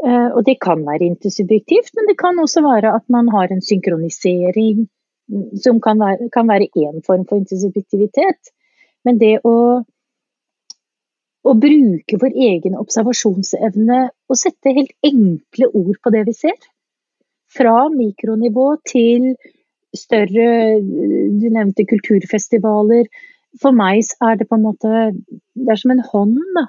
[0.00, 3.60] Eh, og det kan være intersubjektivt, men det kan også være at man har en
[3.60, 4.86] synkronisering
[5.28, 8.52] mm, som kan være, én form for intersubjektivitet.
[9.04, 9.56] Men det å,
[11.44, 16.56] å bruke vår egen observasjonsevne og sette helt enkle ord på det vi ser,
[17.50, 19.34] fra mikronivå til
[19.96, 23.08] større Du nevnte kulturfestivaler.
[23.60, 26.68] For meg er det på en måte Det er som en hånd, da.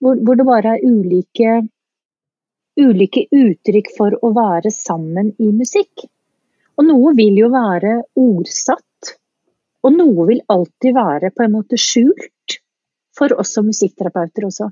[0.00, 1.56] Hvor, hvor det bare er ulike
[2.80, 6.06] ulike uttrykk for å være sammen i musikk.
[6.78, 9.14] Og noe vil jo være ordsatt.
[9.84, 12.56] Og noe vil alltid være på en måte skjult
[13.16, 14.70] for oss som musikkterapeuter også.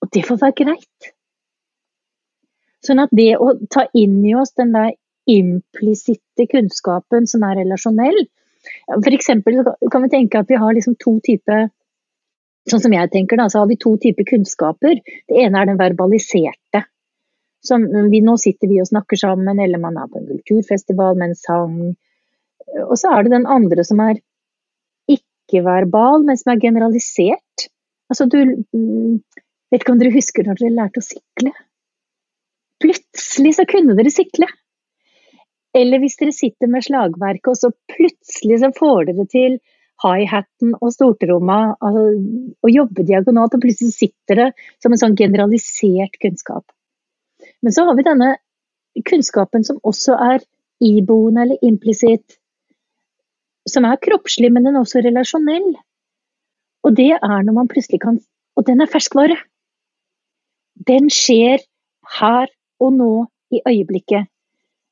[0.00, 1.12] Og det får være greit.
[2.84, 4.94] Sånn at det å ta inn i oss den der
[5.28, 8.24] implisitte kunnskapen som er relasjonell
[8.96, 9.26] F.eks.
[9.92, 11.68] kan vi tenke at vi har liksom to typer
[12.68, 14.98] Sånn som jeg tenker da, så har vi to typer kunnskaper.
[15.00, 16.82] Det ene er den verbaliserte.
[17.66, 21.32] Som vi, nå sitter vi og snakker sammen, eller man er på en kulturfestival med
[21.32, 21.74] en sang.
[22.86, 24.20] Og så er det den andre som er
[25.10, 27.68] ikke-verbal, men som er generalisert.
[28.10, 28.38] Altså du
[28.72, 29.20] mm,
[29.70, 31.52] Vet ikke om dere husker når dere lærte å sikle?
[32.82, 34.48] Plutselig så kunne dere sikle.
[35.78, 39.60] Eller hvis dere sitter med slagverket, og så plutselig så får dere til
[40.02, 42.02] high-haten og stortromma altså,
[42.64, 44.48] og jobber diagonalt, og plutselig sitter det
[44.82, 46.64] som en sånn generalisert kunnskap.
[47.62, 48.34] Men så har vi denne
[49.06, 50.44] kunnskapen som også er
[50.80, 52.38] iboende eller implisitt,
[53.68, 55.74] som er kroppslig, men den er også relasjonell.
[56.84, 58.20] Og det er når man plutselig kan
[58.58, 59.36] Og den er ferskvare.
[60.88, 61.62] Den skjer
[62.18, 62.50] her
[62.80, 63.12] og nå
[63.54, 64.26] i øyeblikket.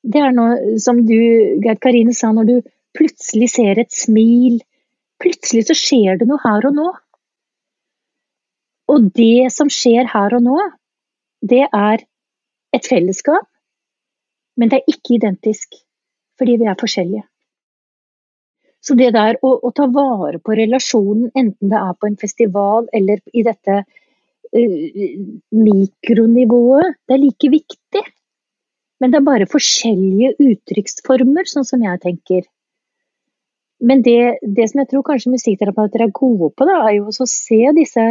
[0.06, 1.18] Det er noe som du,
[1.64, 2.54] Gerd Karine, sa, når du
[2.96, 4.60] plutselig ser et smil.
[5.20, 6.86] Plutselig så skjer det noe her og nå.
[8.94, 10.58] Og det som skjer her og nå,
[11.44, 12.06] det er
[12.76, 13.46] et fellesskap,
[14.58, 15.78] men det er ikke identisk,
[16.38, 17.24] fordi vi er forskjellige.
[18.84, 22.86] Så det der å, å ta vare på relasjonen, enten det er på en festival
[22.94, 25.16] eller i dette uh,
[25.54, 28.04] mikronivået, det er like viktig.
[28.98, 32.46] Men det er bare forskjellige uttrykksformer, sånn som jeg tenker.
[33.78, 37.28] Men det, det som jeg tror kanskje musikkterapeuter er gode på, da, er jo å
[37.30, 38.06] se disse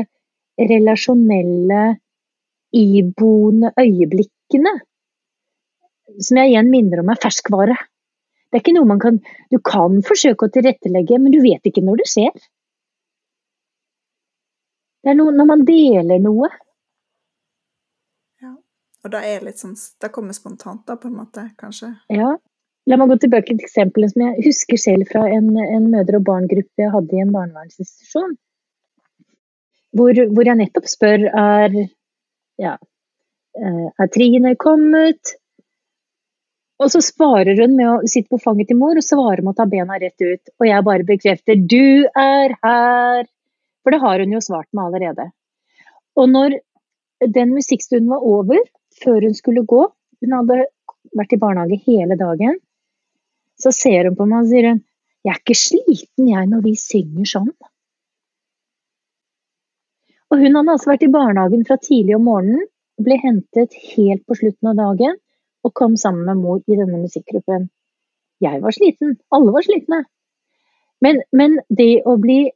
[0.58, 1.98] relasjonelle,
[2.76, 3.72] iboende
[4.48, 4.82] øyeblikkene.
[6.20, 7.76] Som jeg igjen minner om er ferskvare.
[8.48, 9.20] Det er ikke noe man kan
[9.52, 12.32] Du kan forsøke å tilrettelegge, men du vet ikke når du ser.
[15.04, 16.50] Det er noe, når man deler noe.
[19.06, 21.94] Og da er litt sånn Det kommer spontant, da, på en måte, kanskje?
[22.10, 22.38] Ja.
[22.88, 26.24] La meg gå tilbake til eksempelet som jeg husker selv fra en, en mødre- og
[26.24, 28.38] barngruppe jeg hadde i en barnevernsinstitusjon.
[29.92, 31.76] Hvor, hvor, jeg nettopp spør er
[32.60, 32.78] ja,
[33.58, 35.36] er Trine kommet?
[36.78, 39.58] Og så svarer hun med å sitte på fanget til mor og svarer med å
[39.58, 40.52] ta bena rett ut.
[40.62, 43.30] Og jeg bare bekrefter 'du er her'.
[43.82, 45.32] For det har hun jo svart med allerede.
[46.18, 46.60] Og når
[47.26, 48.60] den musikkstunden var over,
[49.04, 49.88] før hun skulle gå.
[50.22, 50.66] Hun hadde
[51.18, 52.60] vært i barnehage hele dagen.
[53.58, 54.84] Så ser hun på meg og sier hun,
[55.26, 57.54] 'Jeg er ikke sliten jeg når vi synger sånn'.
[60.32, 62.68] Og hun hadde altså vært i barnehagen fra tidlig om morgenen,
[63.02, 65.18] ble hentet helt på slutten av dagen
[65.66, 67.68] og kom sammen med mor i denne musikkgruppen.
[68.44, 70.04] Jeg var sliten, alle var slitne.
[71.04, 72.48] Men, men det å bli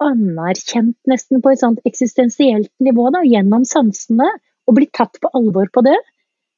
[0.00, 4.28] anerkjent nesten på et sånt eksistensielt nivå da, gjennom sansene,
[4.68, 5.96] og bli tatt på alvor på det,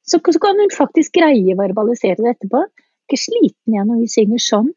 [0.05, 2.65] så, så kan hun faktisk greie å verbalisere det etterpå.
[3.07, 4.69] Ikke sliten jeg når vi synger sånn.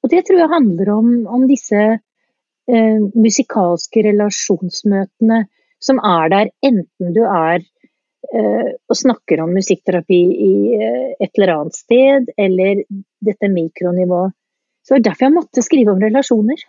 [0.00, 5.42] Og det tror jeg handler om, om disse eh, musikalske relasjonsmøtene
[5.82, 11.54] som er der enten du er eh, og snakker om musikkterapi i eh, et eller
[11.56, 12.84] annet sted, eller
[13.24, 14.36] dette mikronivået.
[14.84, 16.62] Så det var derfor jeg måtte skrive om relasjoner.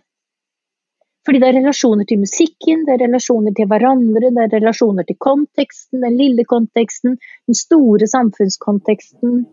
[1.26, 5.20] Fordi det er relasjoner til musikken, det er relasjoner til hverandre, det er relasjoner til
[5.22, 9.43] konteksten, den lille konteksten, den store samfunnskonteksten.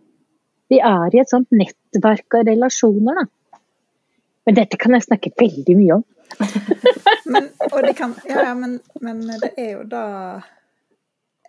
[0.72, 3.60] Vi er i et sånt nettverk av relasjoner, da.
[4.48, 6.06] Men dette kan jeg snakke veldig mye om.
[7.32, 7.50] Men,
[7.96, 10.04] kan, ja, ja, men, men, det er jo da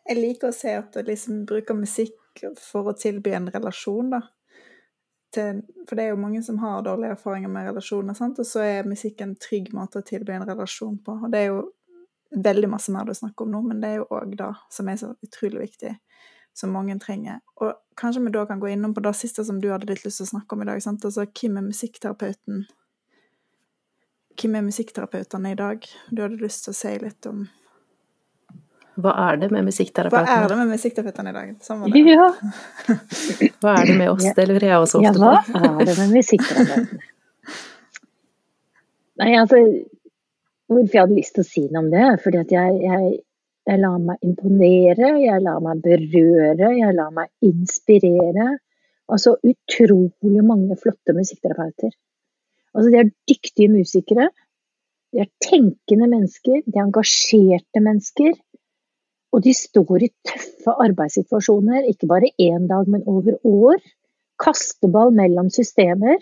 [0.09, 4.23] Jeg liker å se at du liksom bruker musikk for å tilby en relasjon, da
[5.33, 8.39] til For det er jo mange som har dårlige erfaringer med relasjoner, sant?
[8.39, 11.15] og så er musikk en trygg måte å tilby en relasjon på.
[11.25, 11.63] Og det er jo
[12.29, 14.99] veldig masse mer du snakker om nå, men det er jo òg det som er
[15.01, 15.95] så utrolig viktig,
[16.57, 17.41] som mange trenger.
[17.61, 20.21] Og kanskje vi da kan gå innom på det siste som du hadde litt lyst
[20.21, 21.05] til å snakke om i dag, sant?
[21.05, 22.67] altså hvem er musikkterapeuten?
[24.39, 25.83] Hvem er musikkterapeutene i dag?
[26.09, 27.47] Du hadde lyst til å si litt om
[28.99, 30.27] hva er det med musikkterapeutene?
[30.27, 31.51] Hva er det med musikkterapeutene i dag?
[31.63, 32.25] Sånn ja.
[33.63, 34.25] hva er det med oss?
[34.35, 35.29] Det lurer jeg også ofte på.
[35.29, 36.99] Ja, hva er det med musikkterapeutene?
[39.19, 39.57] Nei, altså
[40.69, 43.05] Hvorfor jeg hadde lyst til å si noe om det, fordi at jeg, jeg,
[43.71, 48.45] jeg lar meg imponere, jeg lar meg berøre, jeg lar meg inspirere.
[49.09, 51.89] Altså utrolig mange flotte musikkterapeuter.
[52.75, 54.29] Altså, de er dyktige musikere.
[55.13, 58.35] De er tenkende mennesker, de er engasjerte mennesker.
[59.33, 63.81] Og de står i tøffe arbeidssituasjoner, ikke bare én dag, men over år.
[64.39, 66.17] Kasteball mellom systemer.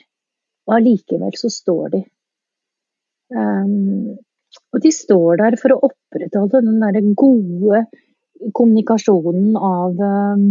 [0.68, 2.00] og allikevel så står de.
[3.32, 4.18] Um,
[4.76, 7.86] og de står der for å opprettholde den derre gode
[8.56, 10.43] kommunikasjonen av um,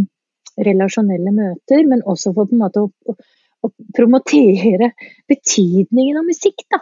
[0.57, 3.17] relasjonelle møter, men også for på en måte å,
[3.67, 4.93] å, promotere
[5.31, 6.81] betydningen av musikk, da.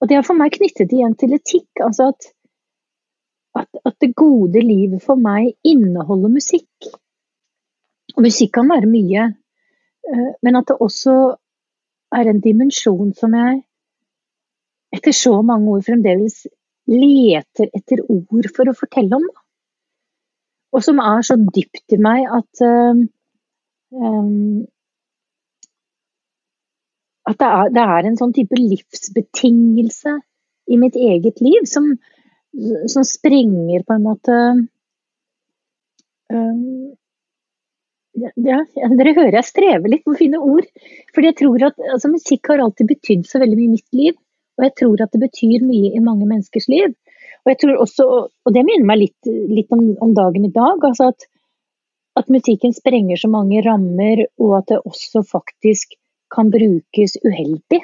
[0.00, 1.68] Og det er for meg knyttet igjen til etikk.
[1.84, 2.28] Altså at,
[3.56, 6.90] at, at, det gode livet for meg inneholder musikk.
[8.16, 9.30] Og musikk kan være mye,
[10.08, 11.16] eh, men at det også
[12.16, 13.64] er en dimensjon som jeg
[14.96, 16.44] etter så mange år fremdeles
[16.86, 19.26] leter etter ord for å fortelle om.
[20.76, 23.06] Og som er så dypt i meg at um,
[27.26, 30.12] At det er, det er, en sånn type livsbetingelse
[30.70, 31.88] i mitt eget liv som,
[32.90, 34.36] som sprenger på en måte
[36.30, 36.94] um,
[38.16, 38.60] ja,
[38.96, 40.68] dere hører jeg strever litt med å finne ord.
[41.14, 44.16] For jeg tror at altså, musikk har alltid betydd så veldig mye i mitt liv.
[44.56, 46.94] Og jeg tror at det betyr mye i mange menneskers liv.
[47.44, 50.82] Og jeg tror også, og det minner meg litt, litt om, om, dagen i dag,
[50.82, 51.28] altså at,
[52.18, 55.94] at, musikken sprenger så mange rammer, og at det også faktisk
[56.32, 57.82] kan brukes uheldig.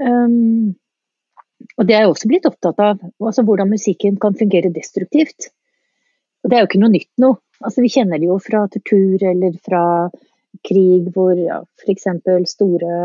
[0.00, 0.74] Um,
[1.78, 5.50] og det er jeg også blitt opptatt av, altså hvordan musikken kan fungere destruktivt.
[6.44, 7.30] Og det er jo ikke noe nytt nå.
[7.64, 9.84] Altså, vi kjenner det jo fra tortur eller fra
[10.64, 12.10] krig hvor ja, f.eks.
[12.50, 12.98] store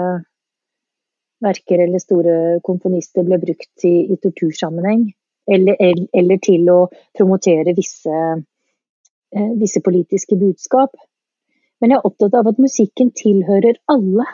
[1.39, 5.07] verker eller store komponister ble brukt i, i tortursammenheng.
[5.49, 5.79] Eller,
[6.13, 6.79] eller, til å
[7.17, 8.17] promotere visse,
[9.33, 10.93] eh, visse, politiske budskap.
[11.79, 14.25] Men jeg er opptatt av at musikken tilhører alle.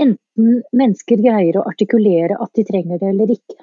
[0.00, 3.58] Enten mennesker greier å artikulere at de trenger det eller ikke.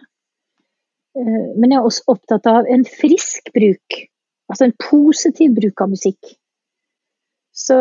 [1.17, 4.01] Eh, men jeg er også opptatt av en frisk bruk,
[4.51, 6.37] altså en positiv bruk av musikk.
[7.57, 7.77] Så,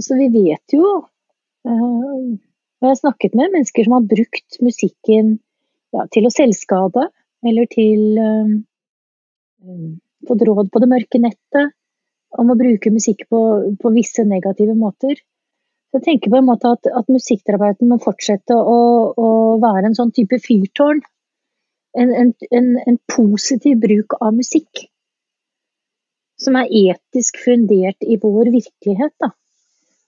[0.00, 0.84] så vi vet jo
[1.68, 2.36] eh,
[2.78, 5.32] jeg har snakket med mennesker som har brukt musikken
[5.94, 7.08] ja, til å selvskade,
[7.46, 8.58] eller til um,
[10.28, 11.72] Fått råd på det mørke nettet
[12.36, 13.40] om å bruke musikk på,
[13.80, 15.20] på visse negative måter.
[15.94, 18.80] Jeg tenker på en måte at, at musikkterapeuten må fortsette å,
[19.16, 19.28] å,
[19.62, 21.00] være en sånn type fyrtårn.
[21.98, 24.84] En, en, en, en, positiv bruk av musikk.
[26.38, 29.14] Som er etisk fundert i vår virkelighet.
[29.22, 29.32] Da.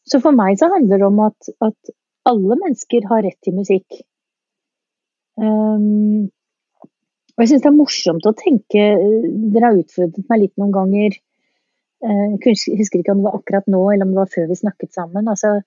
[0.07, 1.95] Så for meg så handler det om at, at
[2.29, 4.03] alle mennesker har rett til musikk.
[5.41, 6.29] Um,
[7.33, 11.17] og jeg syns det er morsomt å tenke Dere har utfordret meg litt noen ganger.
[12.01, 14.59] Uh, jeg husker ikke om det var akkurat nå eller om det var før vi
[14.61, 15.29] snakket sammen.
[15.29, 15.59] Altså,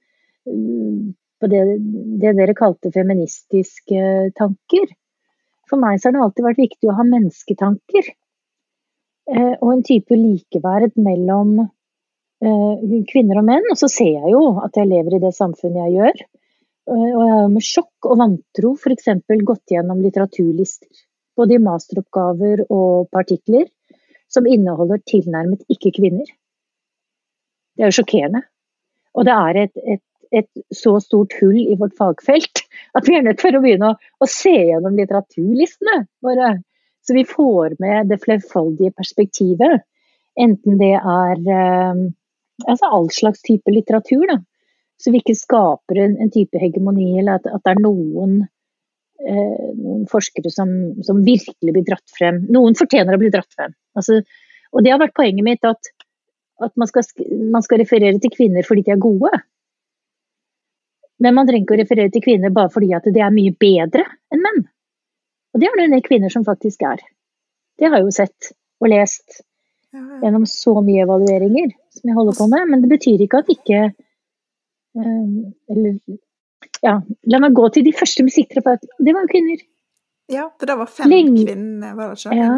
[0.44, 1.62] på det,
[2.22, 4.92] det dere kalte feministiske tanker.
[5.70, 8.12] For meg så har det alltid vært viktig å ha mennesketanker.
[9.32, 13.70] Uh, og en type likeverd mellom uh, kvinner og menn.
[13.72, 16.24] Og så ser jeg jo at jeg lever i det samfunnet jeg gjør.
[16.92, 19.08] Og jeg har med sjokk og vantro f.eks.
[19.48, 20.90] gått gjennom litteraturlister,
[21.38, 23.70] både i masteroppgaver og partikler,
[24.34, 26.26] som inneholder tilnærmet ikke kvinner.
[27.74, 28.44] Det er jo sjokkerende.
[29.14, 30.04] Og det er et, et,
[30.34, 32.64] et, så stort hull i vårt fagfelt
[32.98, 36.56] at vi er nødt til å begynne å, å se gjennom litteraturlistene våre.
[37.06, 39.84] Så vi får med det flerfoldige perspektivet.
[40.40, 42.04] Enten det er eh,
[42.66, 44.26] altså all slags type litteratur.
[44.32, 44.40] Da.
[45.02, 48.38] Så vi ikke skaper en, en type hegemoni, eller at, at det er noen,
[49.24, 50.70] noen forskere som,
[51.06, 52.42] som, virkelig blir dratt frem.
[52.52, 53.74] Noen fortjener å bli dratt frem.
[53.98, 54.20] Altså,
[54.74, 55.92] og det har vært poenget mitt, at,
[56.64, 57.06] at man, skal,
[57.54, 59.32] man, skal, referere til kvinner fordi de er gode.
[61.24, 64.06] Men man trenger ikke å referere til kvinner bare fordi at det er mye bedre
[64.34, 64.64] enn menn.
[65.54, 67.04] Og det er det en del kvinner som faktisk er.
[67.80, 68.54] Det har jeg jo sett
[68.84, 69.44] og lest
[69.94, 72.72] gjennom så mye evalueringer som jeg holder på med.
[72.72, 73.84] Men det betyr ikke at ikke
[74.96, 75.98] Ehm, eller
[76.84, 76.98] ja,
[77.32, 78.98] la meg gå til de første musikkterapeutene.
[79.00, 79.62] Det var jo kvinner.
[80.32, 81.46] Ja, for det var fem Lenge.
[81.46, 82.38] kvinner, var det ikke?
[82.40, 82.56] Ja,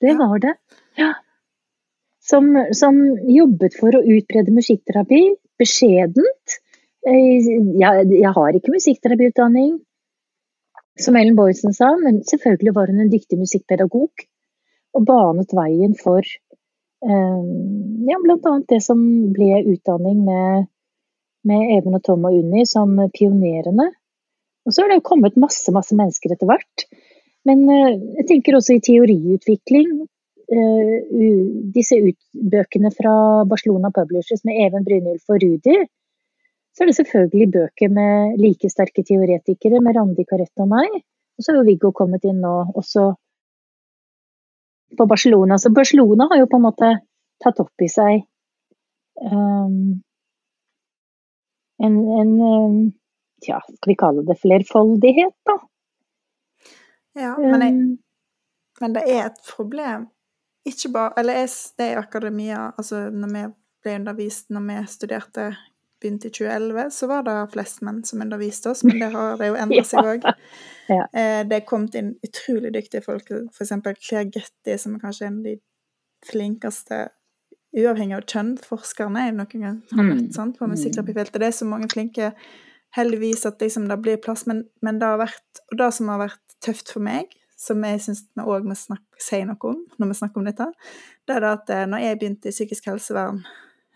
[0.00, 0.16] det ja.
[0.20, 0.54] var det.
[1.00, 1.12] Ja.
[2.30, 5.22] Som, som, jobbet for å utbrede musikkterapi
[5.58, 6.58] beskjedent.
[7.08, 7.48] Eh,
[7.80, 9.78] jeg, jeg har ikke musikkterapiutdanning,
[11.00, 14.26] som Ellen Boysen sa, men selvfølgelig var hun en dyktig musikkpedagog.
[14.98, 16.26] Og banet veien for
[17.06, 18.54] um, ja, bl.a.
[18.68, 19.00] det som
[19.34, 20.68] ble utdanning med
[21.48, 23.88] med Even og Tom og Unni som pionerene.
[24.66, 26.86] Og så har det jo kommet masse, masse mennesker etter hvert.
[27.48, 29.94] Men uh, jeg tenker også i teoriutvikling.
[30.50, 30.96] Uh,
[31.74, 31.96] disse
[32.52, 33.14] bøkene fra
[33.48, 35.78] Barcelona Publishers med Even Brynjulf og Rudi.
[36.74, 41.00] Så er det selvfølgelig bøker med like sterke teoretikere, med Randi Caretta og meg.
[41.38, 43.08] Og så har jo Viggo kommet inn nå også
[44.98, 45.58] på Barcelona.
[45.58, 46.92] Så Barcelona har jo på en måte
[47.42, 48.22] tatt opp i seg
[49.24, 50.00] um,
[51.84, 52.92] en, en,
[53.44, 55.58] tja, skal vi kalle det flerfoldighet, da?
[57.18, 57.98] Ja, men, jeg, Um,
[58.80, 60.08] men det er et problem.
[60.64, 63.42] Ikke bare Eller jeg, det er i akademia Altså, når vi
[63.82, 65.46] ble undervist når vi studerte
[66.00, 69.50] begynte i 2011, så var det flest menn som underviste oss, men det har det
[69.50, 70.26] jo endra seg òg.
[70.88, 71.04] Ja.
[71.12, 73.74] Eh, det er kommet inn utrolig dyktige folk, f.eks.
[74.00, 75.54] Claire Getty, som er kanskje en av de
[76.24, 77.02] flinkeste
[77.76, 80.32] uavhengig av kjønn, forskerne jeg noen gang har møtt Mm.
[80.32, 81.38] sant, på musikkterapifeltet.
[81.38, 82.32] Det er så mange flinke,
[82.96, 86.18] heldigvis, at liksom det blir plass, men, men det har vært Og det som har
[86.18, 90.14] vært tøft for meg, som jeg syns vi òg må si noe om når vi
[90.18, 90.66] snakker om dette,
[91.28, 93.44] det er det at eh, når jeg begynte i psykisk helsevern,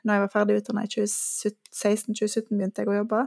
[0.05, 3.25] når jeg var ferdig utdanna i 2016-2017, begynte jeg å jobbe,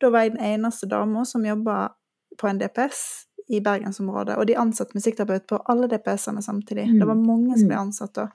[0.00, 1.92] da var jeg den eneste dama som jobba
[2.38, 6.86] på en DPS i bergensområdet, og de ansatte musikkterapeut på alle DPS-ene samtidig.
[7.00, 8.28] Det var mange som ble ansatt da.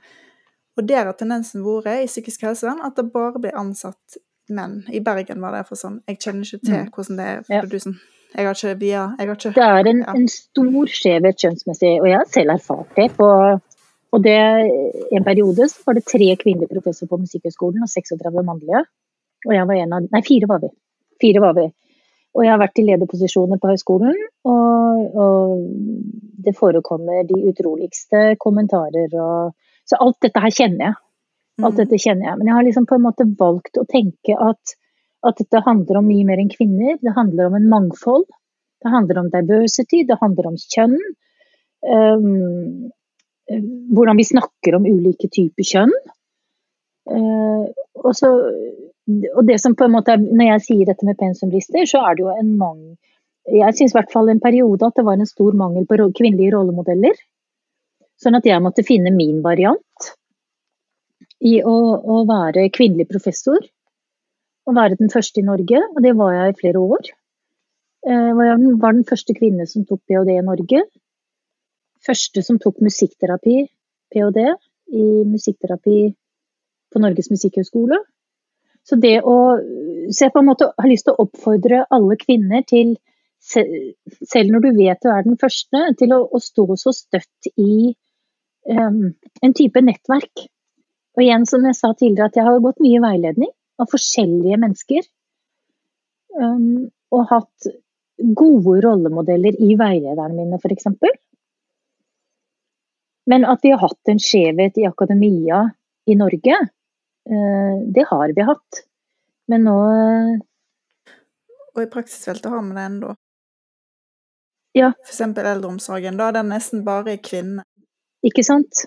[0.78, 4.18] Og der har tendensen vært i psykisk helsevern at det bare blir ansatt
[4.50, 4.84] menn.
[4.94, 6.92] I Bergen var det for sånn Jeg kjenner ikke til Mm.
[6.94, 7.62] hvordan det er Ja.
[7.62, 7.96] for som
[8.36, 10.14] Jeg har ikke via Jeg har ikke Det er en, Ja.
[10.14, 13.12] en stor skjevhet kjønnsmessig, og jeg har selv erfart det.
[13.18, 13.60] På,
[14.14, 14.38] og det,
[15.12, 18.86] I en periode så var det tre kvinnelige professorer på Musikkhøgskolen og 36 mannlige.
[19.48, 20.70] Og jeg var en av Nei, fire var vi.
[21.22, 21.72] Fire var vi.
[22.36, 24.16] Og jeg har vært i lederposisjoner på høyskolen,
[24.46, 25.58] og, og
[26.46, 29.54] det forekommer de utroligste kommentarer og
[29.88, 30.98] Så alt dette her kjenner jeg.
[31.64, 31.80] Alt Mm.
[31.82, 32.38] dette kjenner jeg.
[32.38, 34.76] Men jeg har liksom på en måte valgt å tenke at,
[35.26, 37.00] at dette handler om mye mer enn kvinner.
[37.02, 38.28] Det handler om en mangfold.
[38.84, 40.98] Det handler om diversity, det handler om kjønn.
[41.82, 42.92] Um,
[43.96, 45.94] hvordan vi snakker om ulike typer kjønn.
[47.08, 47.66] Uh,
[48.04, 48.30] og, så,
[49.08, 52.18] og det som på en måte er, Når jeg sier dette med pensumlister, så er
[52.18, 52.98] det jo en mangel
[53.48, 56.52] Jeg syns i hvert fall en periode at det var en stor mangel på kvinnelige
[56.52, 57.16] rollemodeller.
[58.18, 60.12] Sånn at jeg måtte finne min variant
[61.46, 63.62] i å, å være kvinnelig professor.
[64.68, 67.12] Og være den første i Norge, og det var jeg i flere år.
[68.08, 68.38] Eh, jeg
[68.82, 70.34] var den første kvinne som tok ph.d.
[70.34, 70.82] i Norge.
[72.04, 73.62] Første som tok musikkterapi,
[74.14, 74.48] ph.d.
[74.98, 75.98] i musikkterapi
[76.92, 78.02] på Norges musikkhøgskole.
[78.88, 79.38] Så det å
[80.08, 82.96] jeg på en måte har lyst til å oppfordre alle kvinner til,
[83.44, 87.94] selv når du vet du er den første, til å, å stå så støtt i
[88.72, 89.02] em,
[89.44, 90.48] en type nettverk.
[91.18, 93.50] Og igjen, som jeg sa tidligere, at jeg har gått mye veiledning
[93.82, 95.06] av forskjellige mennesker.
[96.38, 97.70] Um, og hatt
[98.38, 100.90] gode rollemodeller i veilederne mine, f.eks.
[103.28, 105.64] Men at vi har hatt en skjevhet i akademia
[106.08, 108.84] i Norge, uh, det har vi hatt.
[109.48, 110.36] Men nå eh,
[111.74, 113.16] Og i praksisfeltet har vi det ennå.
[114.78, 114.92] Ja.
[115.08, 116.18] Eksempel eldreomsorgen.
[116.20, 117.66] Da er det nesten bare kvinner.
[118.28, 118.86] Ikke sant?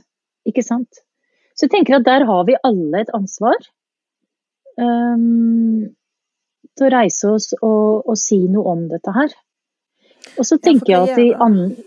[0.49, 1.01] Ikke sant?
[1.57, 3.57] Så jeg tenker at der har vi alle et ansvar.
[4.81, 5.89] um,
[6.79, 9.33] til å reise oss og, og si noe om dette her.
[10.39, 11.87] Og så tenker ja, jeg at i andre...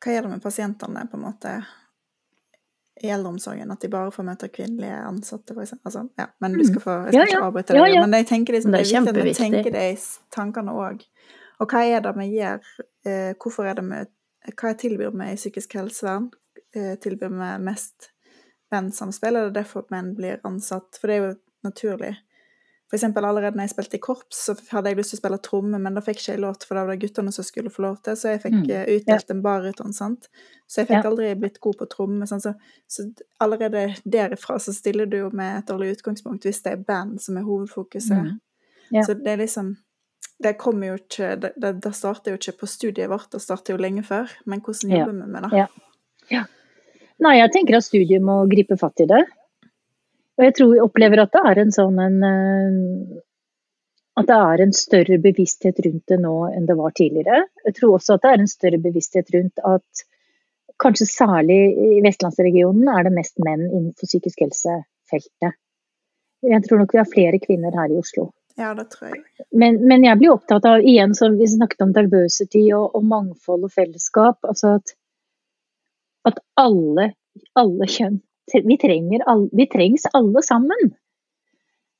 [0.00, 1.54] Hva gjør det med pasientene, på en måte,
[3.02, 3.72] i eldreomsorgen?
[3.72, 5.90] At de bare får møte kvinnelige ansatte, for eksempel?
[5.90, 7.18] Altså, ja, men du skal få Jeg skal.
[7.18, 9.50] Ja, ikke avbryte deg, men jeg tenker liksom, Det det er er viktig at kjempeviktig.
[9.56, 9.98] tenker det i
[10.36, 11.04] tankene òg.
[11.60, 12.72] Og hva er det vi gjør?
[13.10, 14.00] Eh, hvorfor er det vi
[14.48, 16.30] Hva jeg tilbyr meg i psykisk helsevern?
[16.74, 18.10] Eh, tilbyr meg mest
[18.72, 20.96] vennsamspill, er det derfor menn blir ansatt?
[21.00, 21.32] For det er jo
[21.66, 22.16] naturlig.
[22.90, 25.38] For eksempel allerede når jeg spilte i korps, så hadde jeg lyst til å spille
[25.46, 27.70] tromme, men da fikk ikke jeg lov til, for da var det guttene som skulle
[27.70, 30.26] få lov til, så jeg fikk Mm, eh, utdelt en baryton, sant.
[30.66, 31.10] Så jeg fikk Ja.
[31.10, 32.26] aldri blitt god på tromme.
[32.26, 32.54] Sånn, så,
[32.88, 33.04] så
[33.38, 37.36] allerede derifra så stiller du jo med et dårlig utgangspunkt hvis det er band som
[37.36, 38.10] er hovedfokuset.
[38.26, 38.40] Mm,
[38.90, 39.02] ja.
[39.06, 39.76] Så det er liksom
[40.40, 43.74] Det kommer jo ikke Det, det, det starter jo ikke på studiet vårt, det starter
[43.74, 44.30] jo lenge før.
[44.46, 45.66] Men hvordan jobber vi med det?
[46.30, 46.44] Ja.
[47.20, 49.24] Nei, jeg tenker at studiet må gripe fatt i det.
[50.40, 53.18] Og jeg tror jeg opplever at det er en sånn en eh,
[54.20, 57.44] At det er en større bevissthet rundt det nå enn det var tidligere.
[57.68, 60.04] Jeg tror også at det er en større bevissthet rundt at
[60.80, 65.56] kanskje særlig i vestlandsregionen er det mest menn innenfor psykisk helsefeltet.
[66.40, 68.30] Jeg tror nok vi har flere kvinner her i Oslo.
[68.58, 69.22] Ja, det tror jeg.
[69.56, 73.68] Men, men jeg blir opptatt av, igjen som vi snakket om diversity og, og mangfold
[73.68, 74.94] og fellesskap, altså at,
[76.30, 77.12] at alle,
[77.58, 78.20] alle kjønn
[78.50, 79.22] Vi, trenger
[79.54, 80.88] vi trengs alle sammen.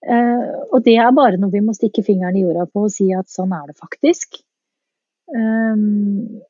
[0.02, 3.06] Uh, og det er bare noe vi må stikke fingeren i jorda på og si
[3.14, 4.40] at sånn er det faktisk.
[5.30, 6.40] Um,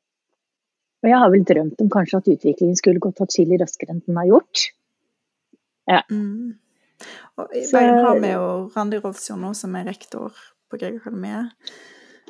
[1.01, 4.17] og jeg har vel drømt om kanskje at utviklingen skulle gått atskillig raskere enn den
[4.21, 4.65] har gjort.
[5.89, 6.01] Ja.
[6.09, 6.57] Mm.
[7.39, 10.35] Og I Bergen har vi jo Randi Rolfsjord nå, som er rektor
[10.71, 11.53] på Griegakademiet.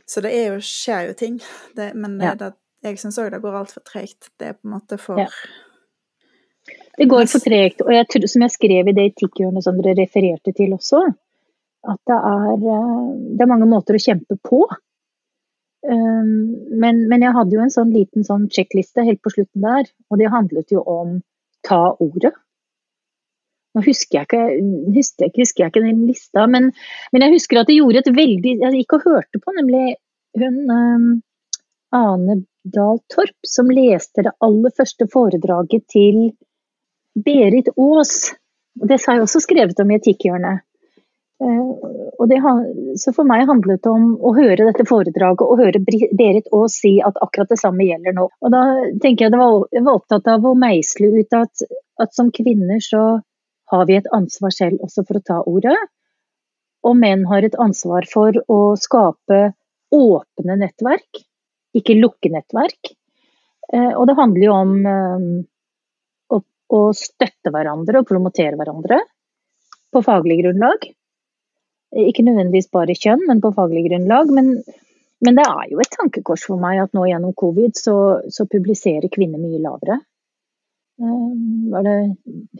[0.07, 1.39] Så det jo, skjer jo ting.
[1.77, 2.35] Det, men det, Ja.
[2.35, 2.53] det,
[2.83, 4.31] jeg syns òg det går altfor tregt.
[4.39, 5.27] Det er på en måte for Ja.
[6.97, 7.81] Det går for tregt.
[7.81, 11.01] Og jeg, tror- som jeg skrev i det etikkhjørnet som dere refererte til også,
[11.89, 12.57] at det er,
[13.37, 14.67] det er mange måter å kjempe på.
[15.81, 20.19] Men, men, jeg hadde jo en sånn liten sånn sjekkliste helt på slutten der, og
[20.21, 21.21] det handlet jo om
[21.65, 22.33] ta ordet.
[23.71, 24.45] Nå husker jeg ikke,
[24.97, 26.71] husker, husker jeg ikke den lista, men,
[27.13, 29.93] men, jeg husker at det gjorde et veldig Jeg gikk og hørte på nemlig
[30.41, 31.05] hun um,
[31.95, 36.19] Ane Dahl Torp, som leste det aller første foredraget til
[37.15, 38.33] Berit Aas.
[38.75, 40.67] Det har jeg også skrevet om i Etikkhjørnet.
[41.41, 42.37] Og det,
[43.01, 46.99] så for meg handlet det om å høre dette foredraget og høre Berit Aas si
[47.01, 48.27] at akkurat det samme gjelder nå.
[48.29, 48.61] Og da
[49.01, 51.65] tenker jeg det var, jeg var opptatt av å meisle ut at,
[52.03, 53.05] at som kvinner så
[53.71, 55.77] har vi et ansvar selv også for å ta ordet.
[56.87, 59.51] Og menn har et ansvar for å skape
[59.91, 61.23] åpne nettverk,
[61.77, 62.93] ikke lukke nettverk.
[63.71, 65.27] Eh, og det handler jo om eh,
[66.71, 69.01] å, støtte hverandre og promotere hverandre
[69.91, 70.87] på faglig grunnlag.
[71.91, 74.31] Ikke nødvendigvis bare kjønn, men på faglig grunnlag.
[74.35, 74.53] Men,
[75.23, 77.97] men, det er jo et tankekors for meg at nå gjennom covid så,
[78.31, 79.99] så publiserer kvinner mye lavere.
[81.01, 81.27] Eh,
[81.71, 81.97] var det,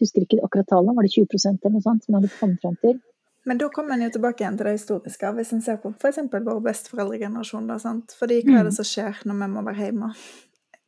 [0.01, 2.77] husker ikke akkurat tallet, var det 20 eller noe sånt som jeg hadde kommet frem
[2.81, 2.99] til?
[3.45, 5.31] Men da kommer en jo tilbake igjen til det historiske.
[5.37, 6.19] Hvis en ser på f.eks.
[6.31, 7.69] vår besteforeldregenerasjon.
[7.69, 8.13] Da, sant?
[8.19, 8.77] Fordi hva er det mm.
[8.77, 10.11] som skjer når vi må være hjemme?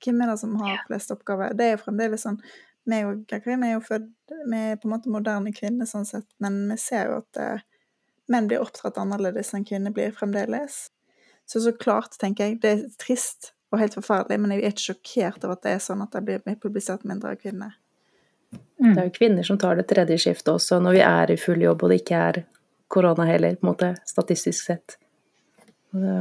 [0.04, 1.56] Hvem er det som har flest oppgaver?
[1.58, 2.42] Det er jo fremdeles sånn
[2.90, 6.28] Vi og Karin er jo født Vi er på en måte moderne kvinner sånn sett,
[6.44, 7.64] men vi ser jo at eh,
[8.30, 10.90] menn blir oppdratt annerledes enn kvinner blir fremdeles.
[11.50, 14.88] Så så klart, tenker jeg, det er trist og helt forferdelig, men jeg er ikke
[14.88, 17.74] sjokkert over at det er sånn at det blir publisert mindre av kvinner.
[18.78, 18.94] Mm.
[18.94, 21.62] Det er jo kvinner som tar det tredje skiftet også, når vi er i full
[21.64, 22.42] jobb og det ikke er
[22.94, 24.98] korona heller, på en måte, statistisk sett.
[25.94, 26.18] Det...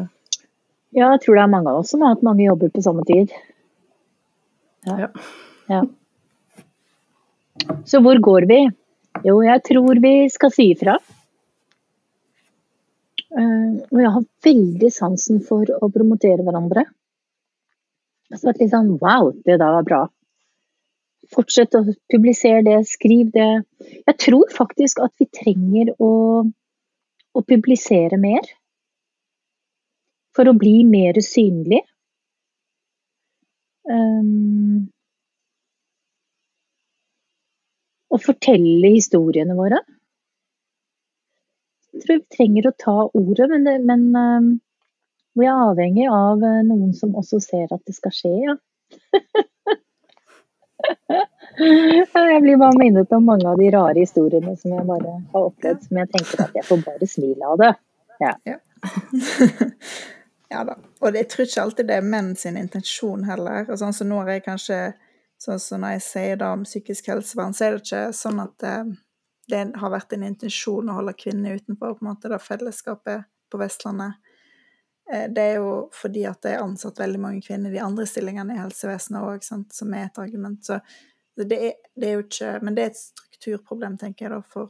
[0.92, 3.04] Ja, jeg tror det er mange av oss som har hatt mange jobber på samme
[3.08, 3.32] tid.
[4.88, 4.96] Ja.
[5.04, 5.10] ja.
[5.72, 5.82] ja.
[7.88, 8.60] Så hvor går vi?
[9.24, 10.96] Jo, jeg tror vi skal si ifra.
[13.32, 16.84] Uh, og jeg har veldig sansen for å promotere hverandre.
[18.32, 20.00] Så litt sånn wow, det da var bra.
[21.32, 23.50] Fortsett å publisere det, skriv det.
[24.06, 26.10] Jeg tror faktisk at vi trenger å,
[27.32, 28.48] å publisere mer.
[30.36, 31.82] For å bli mer synlig.
[33.88, 34.88] Um,
[38.12, 39.80] og fortelle historiene våre.
[41.92, 44.52] Jeg tror vi trenger å ta ordet, men, det, men um,
[45.38, 48.56] vi er avhengig av eh, noen som også ser at det skal skje, ja.
[51.58, 55.86] jeg blir bare minnet om mange av de rare historiene som jeg bare har opplevd,
[55.86, 57.72] som jeg tenker at jeg får bare smile av det.
[58.22, 58.34] Ja.
[58.48, 58.58] ja.
[60.54, 60.76] ja da.
[61.00, 63.66] Og jeg tror ikke alltid det er menn sin intensjon heller.
[63.68, 64.82] Og sånn som nå er jeg kanskje
[65.42, 68.52] Sånn som når jeg sier da om psykisk helsevern, så er det ikke sånn at
[68.62, 68.90] det, eh,
[69.50, 73.58] det har vært en intensjon å holde kvinner utenfor på en måte da fellesskapet på
[73.58, 74.20] Vestlandet.
[75.10, 78.06] Eh, det er jo fordi at det er ansatt veldig mange kvinner i de andre
[78.06, 80.64] stillingene i helsevesenet òg, som er et argument.
[80.64, 80.78] Så
[81.36, 84.68] det er, det er, jo ikke Men det er et strukturproblem, tenker jeg, da, for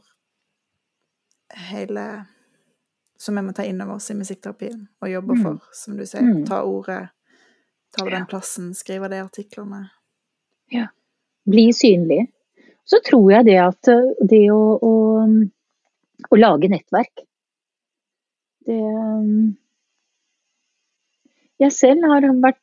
[1.69, 2.05] hele
[3.19, 5.43] Som vi må ta inn over oss i musikkterapien og jobbe mm.
[5.43, 6.23] for, som du sier.
[6.23, 6.45] Mm.
[6.47, 7.01] Ta ordet,
[7.95, 9.85] ta den plassen, skrive de artiklene.
[10.73, 10.89] Ja.
[11.47, 12.25] Bli synlig.
[12.83, 14.95] Så tror jeg det at eh, det å, å,
[16.29, 17.23] å lage nettverk
[18.65, 18.79] det
[21.61, 22.61] jeg selv har vært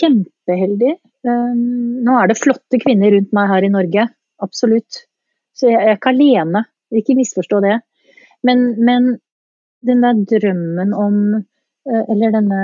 [0.00, 0.96] kjempeheldig.
[1.26, 4.06] Um, nå er det flotte kvinner rundt meg her i Norge,
[4.44, 5.04] absolutt.
[5.56, 6.64] Så jeg er ikke alene,
[6.94, 7.76] ikke misforstå det.
[8.46, 9.10] Men, men
[9.86, 12.62] den der drømmen om, eh, eller denne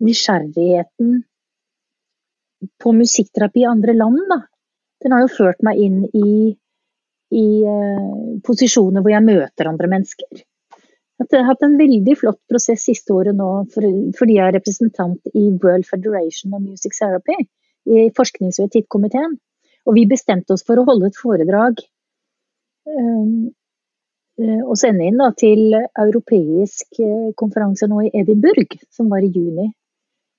[0.00, 1.16] nysgjerrigheten
[2.80, 4.40] på musikkterapi i andre land, da.
[5.02, 6.52] Den har jo ført meg inn i,
[7.32, 10.42] i uh, posisjoner hvor jeg møter andre mennesker
[11.28, 15.50] jeg har hatt en veldig flott prosess siste året nå fordi jeg er representant i
[15.62, 17.36] World Federation of Music Therapy
[17.90, 19.36] i forsknings- og etikkomiteen.
[19.88, 21.80] Og vi bestemte oss for å holde et foredrag
[22.88, 23.50] um,
[24.40, 29.66] og sende inn da, til europeisk eh, konferanse nå i Edinburgh, som var i juni.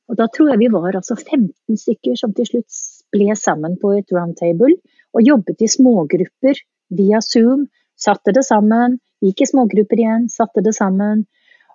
[0.09, 2.79] Og da tror jeg vi var altså 15 stykker som til slutt
[3.13, 4.73] ble sammen på et roundtable
[5.13, 6.59] og jobbet i smågrupper
[6.97, 7.67] via Zoom.
[8.01, 11.25] Satte det sammen, Gikk i smågrupper igjen, satte det sammen.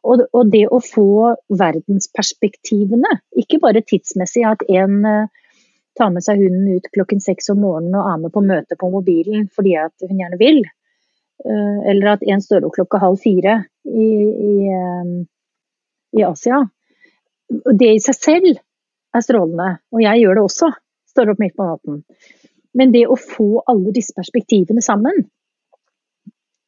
[0.07, 3.11] Og, og det å få verdensperspektivene,
[3.43, 5.47] ikke bare tidsmessig at en uh,
[5.99, 8.91] tar med seg hunden ut klokken seks om morgenen og er med på møte på
[8.93, 10.61] mobilen fordi at hun gjerne vil.
[11.43, 14.09] Uh, eller at en står opp klokka halv fire i,
[14.51, 14.55] i,
[15.03, 15.17] um,
[16.17, 16.63] i Asia.
[17.51, 18.53] Det i seg selv
[19.17, 20.71] er strålende, og jeg gjør det også.
[21.17, 22.03] Står opp midt på natten.
[22.77, 25.25] Men det å få alle disse perspektivene sammen,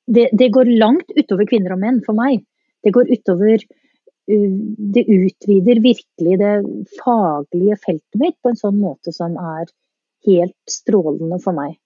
[0.08, 2.44] det, det, går langt utover kvinner og menn for meg.
[2.84, 3.64] Det går utover
[4.28, 6.54] Det utvider virkelig det
[6.98, 9.70] faglige feltet mitt på en sånn måte som er
[10.28, 11.78] helt strålende for meg.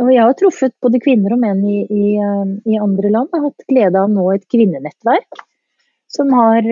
[0.00, 3.32] Og jeg har truffet både kvinner og menn i, i, i andre land.
[3.32, 5.40] Jeg har hatt glede av nå et kvinnenettverk
[6.12, 6.68] som har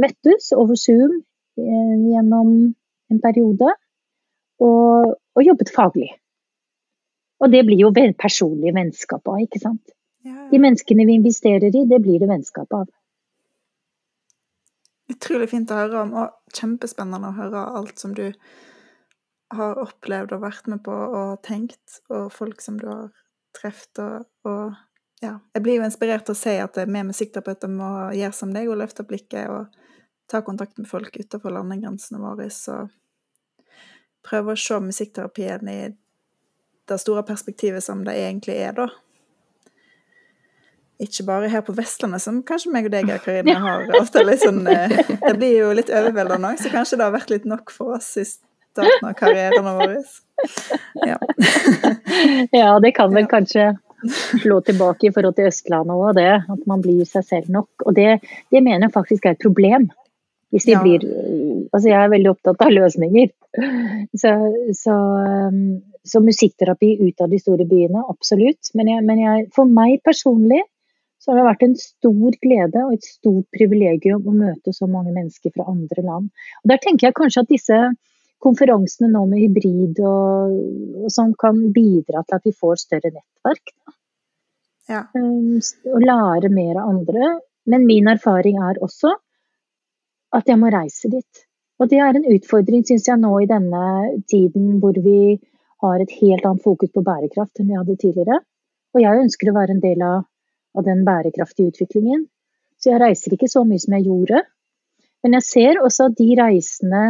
[0.00, 1.20] møttes over Zoom
[1.60, 2.56] gjennom
[3.12, 3.72] en periode
[4.62, 6.10] og, og jobbet faglig.
[7.42, 9.96] Og det blir jo personlige vennskap av, ikke sant.
[10.50, 12.86] De menneskene vi investerer i, det blir det vennskap av.
[15.12, 18.24] Utrolig fint å høre om, og kjempespennende å høre alt som du
[19.54, 23.12] har opplevd og vært med på og tenkt, og folk som du har
[23.54, 24.00] truffet.
[24.02, 24.74] Og, og,
[25.22, 28.70] ja, jeg blir jo inspirert til å si at vi musikkterapeuter må gjøre som deg
[28.70, 29.70] og løfte blikket og
[30.26, 32.50] ta kontakt med folk utenfor landegrensene våre.
[32.74, 32.90] og
[34.26, 35.80] prøve å se musikkterapien i
[36.88, 38.88] det store perspektivet som det egentlig er, da.
[41.02, 44.62] Ikke bare her på Vestlandet, som kanskje meg og deg, Karine, har ofte litt sånn
[44.72, 47.98] eh, Det blir jo litt overveldende òg, så kanskje det har vært litt nok for
[47.98, 49.98] oss i starten av karrieren vår.
[51.04, 51.18] Ja.
[52.60, 53.74] ja, det kan vel kanskje
[54.40, 56.32] slå tilbake i forhold til Østlandet òg, det.
[56.52, 57.70] At man blir seg selv nok.
[57.84, 58.18] Og det,
[58.52, 59.88] det mener jeg faktisk er et problem.
[60.54, 60.80] Hvis de ja.
[60.80, 61.02] blir
[61.74, 63.32] Altså, jeg er veldig opptatt av løsninger.
[64.16, 64.32] Så,
[64.78, 64.94] så,
[65.50, 68.72] um, så musikkterapi ut av de store byene, absolutt.
[68.78, 70.62] Men, jeg, men jeg, for meg personlig
[71.22, 75.14] så har det vært en stor glede og et stort privilegium å møte så mange
[75.14, 76.28] mennesker fra andre land.
[76.62, 77.80] Og Der tenker jeg kanskje at disse
[78.44, 80.56] konferansene nå med hybrid og,
[81.02, 83.74] og sånn kan bidra til at vi får større nettverk.
[84.86, 85.02] Ja.
[85.16, 85.56] Um,
[85.90, 87.32] og lære mer av andre.
[87.66, 89.16] Men min erfaring er også
[90.36, 91.46] at jeg må reise dit.
[91.80, 93.82] Og det er en utfordring, syns jeg, nå i denne
[94.30, 95.36] tiden hvor vi
[95.84, 98.40] har et helt annet fokus på bærekraft enn vi hadde tidligere.
[98.96, 100.24] Og jeg ønsker å være en del av,
[100.76, 102.24] av den bærekraftige utviklingen.
[102.80, 104.42] Så jeg reiser ikke så mye som jeg gjorde.
[105.24, 107.04] Men jeg ser også at de reisende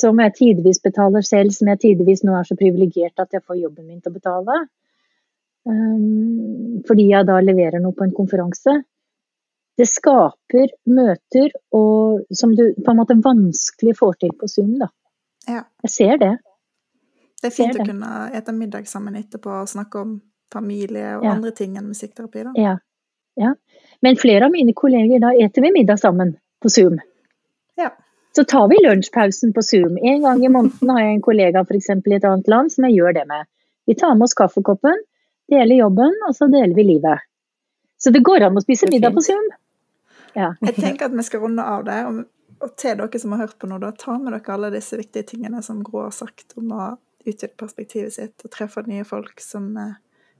[0.00, 3.58] som jeg tidvis betaler selv, som jeg tidvis nå er så privilegert at jeg får
[3.58, 4.58] jobben min til å betale,
[5.66, 8.76] um, fordi jeg da leverer noe på en konferanse,
[9.80, 14.74] det skaper møter og, som du på en måte vanskelig får til på Zoom.
[14.80, 14.90] Da.
[15.48, 15.62] Ja.
[15.86, 16.34] Jeg ser det.
[17.40, 20.18] Det er fint å kunne ete middag sammen etterpå og snakke om
[20.52, 21.34] familie og ja.
[21.36, 22.44] andre ting enn musikkterapi.
[22.48, 22.52] Da.
[22.58, 22.74] Ja.
[23.40, 23.54] ja.
[24.04, 26.98] Men flere av mine kolleger, da eter vi middag sammen på Zoom.
[27.80, 27.92] Ja.
[28.36, 29.96] Så tar vi lunsjpausen på Zoom.
[30.02, 32.86] En gang i måneden har jeg en kollega for eksempel, i et annet land som
[32.88, 33.48] jeg gjør det med.
[33.88, 35.00] Vi tar med oss kaffekoppen,
[35.50, 37.26] deler jobben, og så deler vi livet.
[38.00, 39.48] Så det går an å spise middag på Zoom.
[40.36, 40.52] Ja.
[40.62, 41.98] Jeg tenker at vi skal runde av det.
[42.06, 42.20] Og,
[42.76, 45.62] til dere som har hørt på nå, da ta med dere alle disse viktige tingene
[45.64, 46.90] som Gro har sagt om å
[47.24, 49.98] utvide perspektivet sitt og treffe nye folk som eh,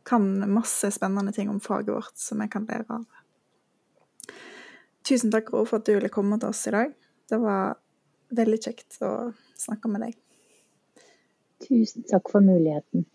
[0.09, 3.07] kan masse spennende ting om faget vårt som jeg kan lære av.
[5.07, 6.93] Tusen takk, Gro, for at du ville komme til oss i dag.
[7.31, 7.77] Det var
[8.37, 10.19] veldig kjekt å snakke med deg.
[11.67, 13.09] Tusen takk for muligheten.